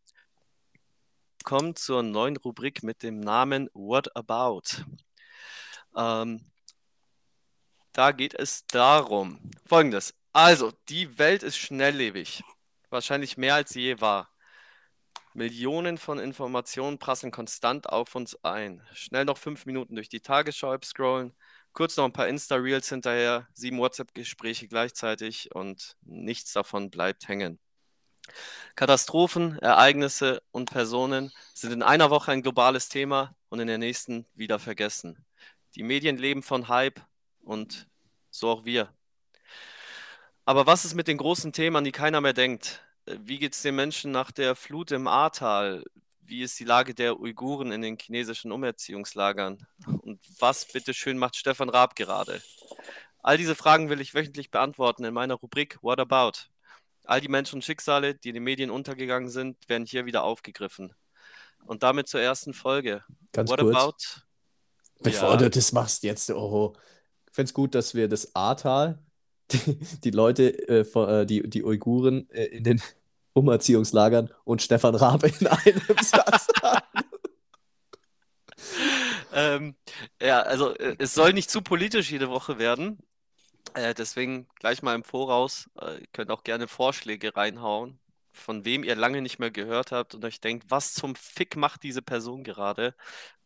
[1.44, 4.64] kommt zur neuen Rubrik mit dem Namen What About?
[5.96, 6.52] Ähm,
[7.94, 9.40] da geht es darum.
[9.66, 10.14] Folgendes.
[10.34, 12.44] Also, die Welt ist schnelllebig.
[12.90, 14.35] Wahrscheinlich mehr als sie je war.
[15.36, 18.82] Millionen von Informationen prasseln konstant auf uns ein.
[18.94, 21.34] Schnell noch fünf Minuten durch die Tagesschau-App scrollen,
[21.74, 27.60] kurz noch ein paar Insta-Reels hinterher, sieben WhatsApp-Gespräche gleichzeitig und nichts davon bleibt hängen.
[28.76, 34.26] Katastrophen, Ereignisse und Personen sind in einer Woche ein globales Thema und in der nächsten
[34.36, 35.26] wieder vergessen.
[35.76, 37.02] Die Medien leben von Hype
[37.42, 37.90] und
[38.32, 38.94] so auch wir.
[40.46, 42.85] Aber was ist mit den großen Themen, an die keiner mehr denkt?
[43.06, 45.84] Wie geht es den Menschen nach der Flut im Ahrtal?
[46.22, 49.66] Wie ist die Lage der Uiguren in den chinesischen Umerziehungslagern?
[50.02, 52.42] Und was bitteschön macht Stefan Raab gerade?
[53.22, 56.32] All diese Fragen will ich wöchentlich beantworten in meiner Rubrik What About?
[57.06, 60.94] All die Menschen und Schicksale, die in den Medien untergegangen sind, werden hier wieder aufgegriffen.
[61.66, 63.04] Und damit zur ersten Folge.
[63.32, 63.76] Ganz What kurz.
[63.76, 63.98] About?
[65.04, 65.38] Bevor Ja.
[65.38, 66.74] du das machst jetzt, oh.
[67.28, 68.98] Ich fände es gut, dass wir das Ahrtal,
[69.52, 72.82] die, die Leute, äh, von, äh, die, die Uiguren äh, in den
[73.34, 77.06] Umerziehungslagern und Stefan Raab in einem Satz haben.
[79.34, 79.76] Ähm,
[80.22, 83.00] ja, also äh, es soll nicht zu politisch jede Woche werden.
[83.74, 85.70] Äh, deswegen gleich mal im Voraus.
[85.82, 88.00] Ihr könnt auch gerne Vorschläge reinhauen,
[88.34, 91.84] von wem ihr lange nicht mehr gehört habt und euch denkt, was zum Fick macht
[91.84, 92.96] diese Person gerade?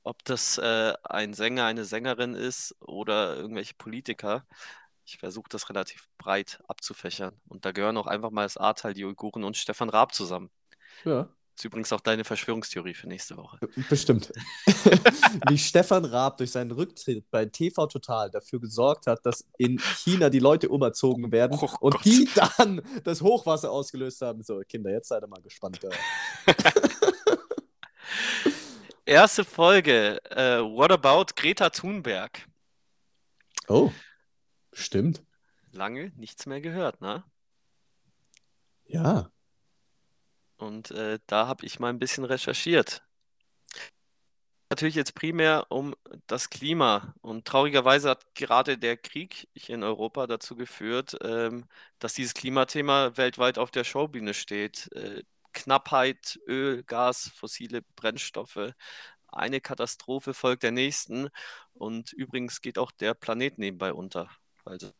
[0.03, 4.45] Ob das ein Sänger, eine Sängerin ist oder irgendwelche Politiker.
[5.09, 7.33] Ich versuche das relativ breit abzufächern.
[7.47, 10.51] Und da gehören auch einfach mal das Ahrtal, die Uiguren und Stefan Raab zusammen.
[11.03, 13.57] Ja, ist übrigens auch deine Verschwörungstheorie für nächste Woche.
[13.89, 14.31] bestimmt.
[15.49, 20.29] Wie Stefan Raab durch seinen Rücktritt bei TV Total dafür gesorgt hat, dass in China
[20.29, 22.05] die Leute umerzogen werden Oh und Gott.
[22.05, 24.43] die dann das Hochwasser ausgelöst haben.
[24.43, 25.79] So, Kinder, jetzt seid ihr mal gespannt.
[29.05, 32.47] Erste Folge, äh, What About Greta Thunberg?
[33.67, 33.91] Oh,
[34.73, 35.23] stimmt.
[35.71, 37.23] Lange nichts mehr gehört, ne?
[38.85, 39.31] Ja.
[40.57, 43.03] Und äh, da habe ich mal ein bisschen recherchiert.
[44.69, 45.95] Natürlich jetzt primär um
[46.27, 47.15] das Klima.
[47.21, 51.65] Und traurigerweise hat gerade der Krieg hier in Europa dazu geführt, ähm,
[51.97, 54.91] dass dieses Klimathema weltweit auf der Showbühne steht.
[54.93, 58.73] Äh, Knappheit, Öl, Gas, fossile Brennstoffe.
[59.27, 61.29] Eine Katastrophe folgt der nächsten.
[61.73, 64.29] Und übrigens geht auch der Planet nebenbei unter.
[64.69, 64.91] Also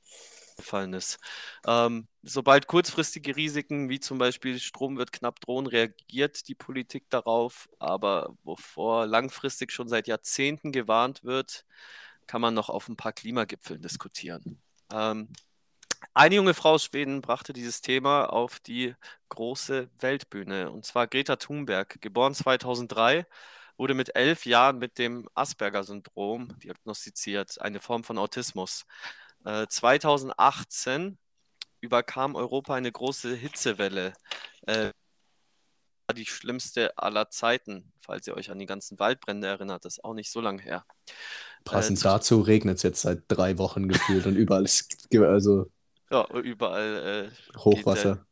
[0.57, 1.19] gefallen ist.
[1.65, 7.69] Ähm, sobald kurzfristige Risiken wie zum Beispiel Strom wird knapp drohen, reagiert die Politik darauf.
[7.79, 11.65] Aber wovor langfristig schon seit Jahrzehnten gewarnt wird,
[12.27, 14.61] kann man noch auf ein paar Klimagipfeln diskutieren.
[14.91, 15.29] Ähm,
[16.13, 18.95] eine junge Frau aus Schweden brachte dieses Thema auf die
[19.29, 23.25] große Weltbühne, und zwar Greta Thunberg, geboren 2003,
[23.77, 28.85] wurde mit elf Jahren mit dem Asperger-Syndrom diagnostiziert, eine Form von Autismus.
[29.49, 31.17] Äh, 2018
[31.81, 34.13] überkam Europa eine große Hitzewelle.
[34.67, 34.91] Äh,
[36.15, 40.13] die schlimmste aller Zeiten, falls ihr euch an die ganzen Waldbrände erinnert, das ist auch
[40.13, 40.85] nicht so lange her.
[41.63, 45.67] Passend Äh, dazu regnet es jetzt seit drei Wochen gefühlt und überall ist also
[46.09, 48.25] Ja, überall äh, Hochwasser.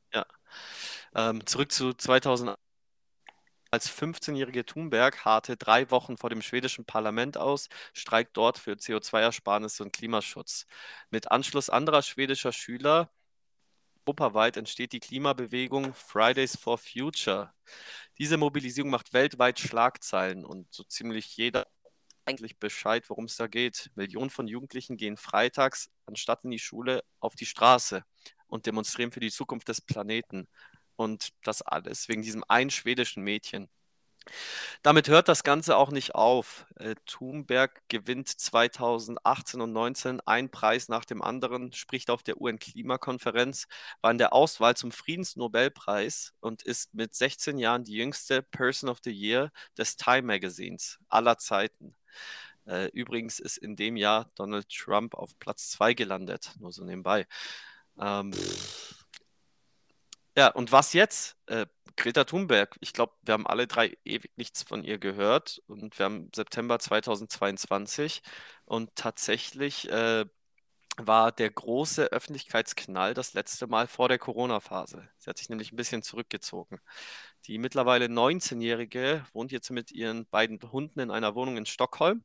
[1.16, 2.56] Ähm, zurück zu 2000.
[3.72, 9.84] Als 15-jährige Thunberg harrte drei Wochen vor dem schwedischen Parlament aus, streikt dort für CO2-Ersparnisse
[9.84, 10.66] und Klimaschutz.
[11.10, 13.10] Mit Anschluss anderer schwedischer Schüler
[14.08, 17.54] europaweit entsteht die Klimabewegung Fridays for Future.
[18.18, 21.68] Diese Mobilisierung macht weltweit Schlagzeilen und so ziemlich jeder
[22.26, 23.92] eigentlich Bescheid, worum es da geht.
[23.96, 28.04] Millionen von Jugendlichen gehen freitags anstatt in die Schule auf die Straße
[28.48, 30.48] und demonstrieren für die Zukunft des Planeten.
[30.98, 33.70] Und das alles wegen diesem einen schwedischen Mädchen.
[34.84, 36.66] Damit hört das Ganze auch nicht auf.
[36.76, 43.68] Äh, Thunberg gewinnt 2018 und 19 einen Preis nach dem anderen, spricht auf der UN-Klimakonferenz,
[44.02, 49.00] war in der Auswahl zum Friedensnobelpreis und ist mit 16 Jahren die jüngste Person of
[49.04, 51.96] the Year des Time Magazins aller Zeiten.
[52.66, 57.28] Äh, übrigens ist in dem Jahr Donald Trump auf Platz 2 gelandet, nur so nebenbei.
[58.00, 58.32] Ähm,
[60.38, 61.36] ja, und was jetzt?
[61.48, 61.66] Äh,
[61.98, 66.06] Greta Thunberg, ich glaube, wir haben alle drei ewig nichts von ihr gehört und wir
[66.06, 68.22] haben September 2022
[68.66, 70.26] und tatsächlich äh,
[70.98, 75.10] war der große Öffentlichkeitsknall das letzte Mal vor der Corona-Phase.
[75.18, 76.80] Sie hat sich nämlich ein bisschen zurückgezogen.
[77.46, 82.24] Die mittlerweile 19-Jährige wohnt jetzt mit ihren beiden Hunden in einer Wohnung in Stockholm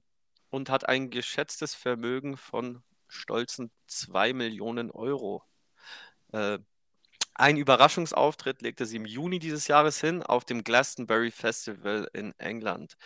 [0.51, 5.45] und hat ein geschätztes Vermögen von stolzen 2 Millionen Euro.
[6.33, 6.59] Äh,
[7.35, 12.97] ein Überraschungsauftritt legte sie im Juni dieses Jahres hin auf dem Glastonbury Festival in England.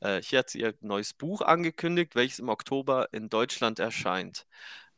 [0.00, 4.46] Äh, hier hat sie ihr neues Buch angekündigt, welches im Oktober in Deutschland erscheint.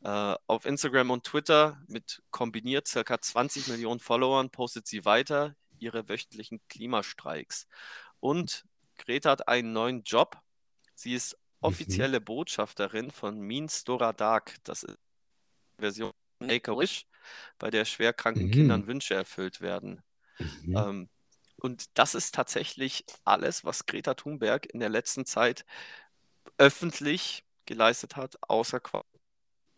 [0.03, 3.19] Äh, auf Instagram und Twitter mit kombiniert ca.
[3.19, 7.67] 20 Millionen Followern postet sie weiter ihre wöchentlichen Klimastreiks.
[8.19, 8.65] Und
[8.97, 10.37] Greta hat einen neuen Job.
[10.93, 14.55] Sie ist offizielle Botschafterin von Means Dora Dark.
[14.63, 14.97] Das ist
[15.77, 17.05] die Version Make-A-Wish,
[17.59, 18.51] bei der schwerkranken Mhm.
[18.51, 20.01] Kindern Wünsche erfüllt werden.
[20.39, 20.75] Mhm.
[20.77, 21.09] Ähm,
[21.57, 25.65] und das ist tatsächlich alles, was Greta Thunberg in der letzten Zeit
[26.57, 28.79] öffentlich geleistet hat, außer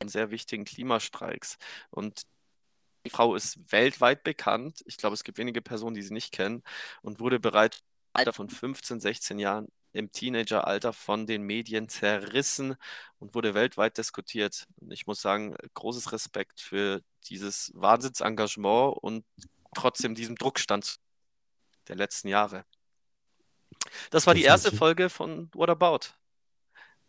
[0.06, 1.58] sehr wichtigen Klimastreiks.
[1.90, 2.24] Und
[3.06, 4.84] die Frau ist weltweit bekannt.
[4.86, 6.64] Ich glaube, es gibt wenige Personen, die sie nicht kennen
[7.02, 7.84] und wurde bereits im
[8.14, 12.76] Alter von 15, 16 Jahren im Teenageralter von den Medien zerrissen
[13.20, 14.68] und wurde weltweit diskutiert.
[14.80, 19.26] Und ich muss sagen, großes Respekt für dieses Wahnsinnsengagement und
[19.76, 20.98] trotzdem diesem Druckstand
[21.88, 22.66] der letzten Jahre.
[24.12, 26.00] Das war die erste Folge von What About?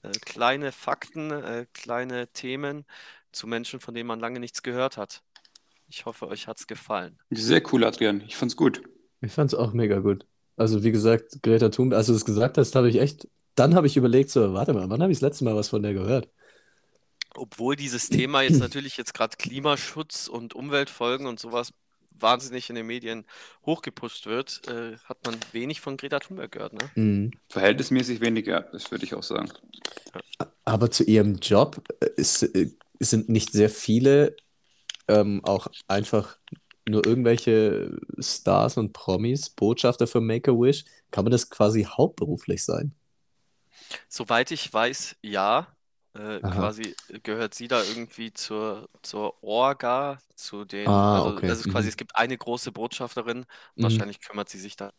[0.03, 2.85] Äh, kleine Fakten, äh, kleine Themen
[3.33, 5.23] zu Menschen, von denen man lange nichts gehört hat.
[5.89, 7.19] Ich hoffe, euch hat es gefallen.
[7.31, 8.21] Sehr cool, Adrian.
[8.23, 8.83] Ich fand's gut.
[9.21, 10.27] Ich fand's auch mega gut.
[10.59, 13.87] Also, wie gesagt, Greta Thunberg, als du es gesagt hast, habe ich echt, dann habe
[13.87, 16.29] ich überlegt, so, warte mal, wann habe ich das letzte Mal was von der gehört?
[17.35, 21.73] Obwohl dieses Thema jetzt natürlich jetzt gerade Klimaschutz und Umweltfolgen und sowas
[22.21, 23.25] wahnsinnig in den Medien
[23.65, 26.73] hochgepusht wird, äh, hat man wenig von Greta Thunberg gehört.
[26.73, 26.91] Ne?
[26.95, 27.31] Mhm.
[27.49, 29.51] Verhältnismäßig weniger, das würde ich auch sagen.
[30.65, 34.37] Aber zu ihrem Job äh, ist, äh, sind nicht sehr viele
[35.07, 36.39] ähm, auch einfach
[36.89, 40.85] nur irgendwelche Stars und Promis, Botschafter für Make-A-Wish.
[41.11, 42.95] Kann man das quasi hauptberuflich sein?
[44.09, 45.69] Soweit ich weiß, ja.
[46.15, 51.49] Äh, quasi gehört sie da irgendwie zur, zur Orga, zu den, Ah, also, okay.
[51.49, 51.89] also quasi Mhm.
[51.89, 53.45] es gibt eine große Botschafterin.
[53.77, 53.81] Mhm.
[53.81, 54.93] Wahrscheinlich kümmert sie sich da,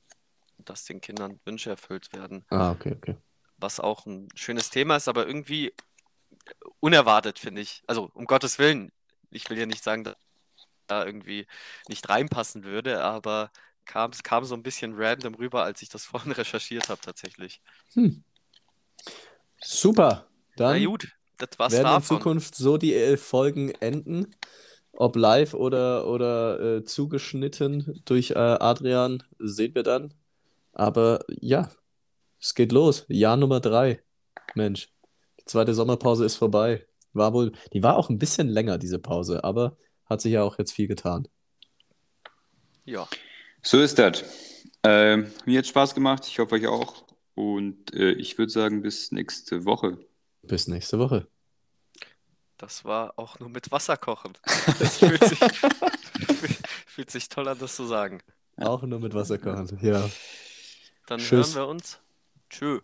[0.59, 2.45] dass den Kindern Wünsche erfüllt werden.
[2.51, 3.15] Ah, okay, okay.
[3.57, 5.73] Was auch ein schönes Thema ist, aber irgendwie
[6.79, 7.83] unerwartet, finde ich.
[7.87, 8.91] Also um Gottes Willen,
[9.31, 10.15] ich will ja nicht sagen, dass
[10.89, 11.47] da irgendwie
[11.87, 13.51] nicht reinpassen würde, aber
[13.85, 17.61] kam, es kam so ein bisschen random rüber, als ich das vorhin recherchiert habe, tatsächlich.
[17.93, 18.23] Hm.
[19.61, 20.27] Super.
[20.55, 22.01] Na Dann gut, das war's werden in davon.
[22.01, 24.35] Zukunft so die äh, Folgen enden.
[24.93, 30.13] Ob live oder, oder äh, zugeschnitten durch äh, Adrian, sehen wir dann.
[30.73, 31.71] Aber ja,
[32.41, 33.05] es geht los.
[33.09, 34.03] Jahr Nummer drei.
[34.55, 34.89] Mensch,
[35.39, 36.85] die zweite Sommerpause ist vorbei.
[37.13, 39.77] War wohl, die war auch ein bisschen länger, diese Pause, aber
[40.09, 41.27] hat sich ja auch jetzt viel getan.
[42.85, 43.07] Ja,
[43.61, 44.23] So ist das.
[44.83, 47.03] Ähm, mir hat Spaß gemacht, ich hoffe euch auch.
[47.35, 49.97] Und äh, ich würde sagen, bis nächste Woche.
[50.41, 51.27] Bis nächste Woche.
[52.57, 54.33] das war auch nur mit Wasser kochen.
[54.79, 55.39] Das fühlt sich,
[56.87, 58.21] fühlt sich toll an, das zu sagen.
[58.57, 59.77] Auch nur mit Wasser kochen.
[59.81, 60.09] Ja.
[61.07, 61.55] Dann Tschüss.
[61.55, 61.99] hören wir uns.
[62.49, 62.79] Tschö.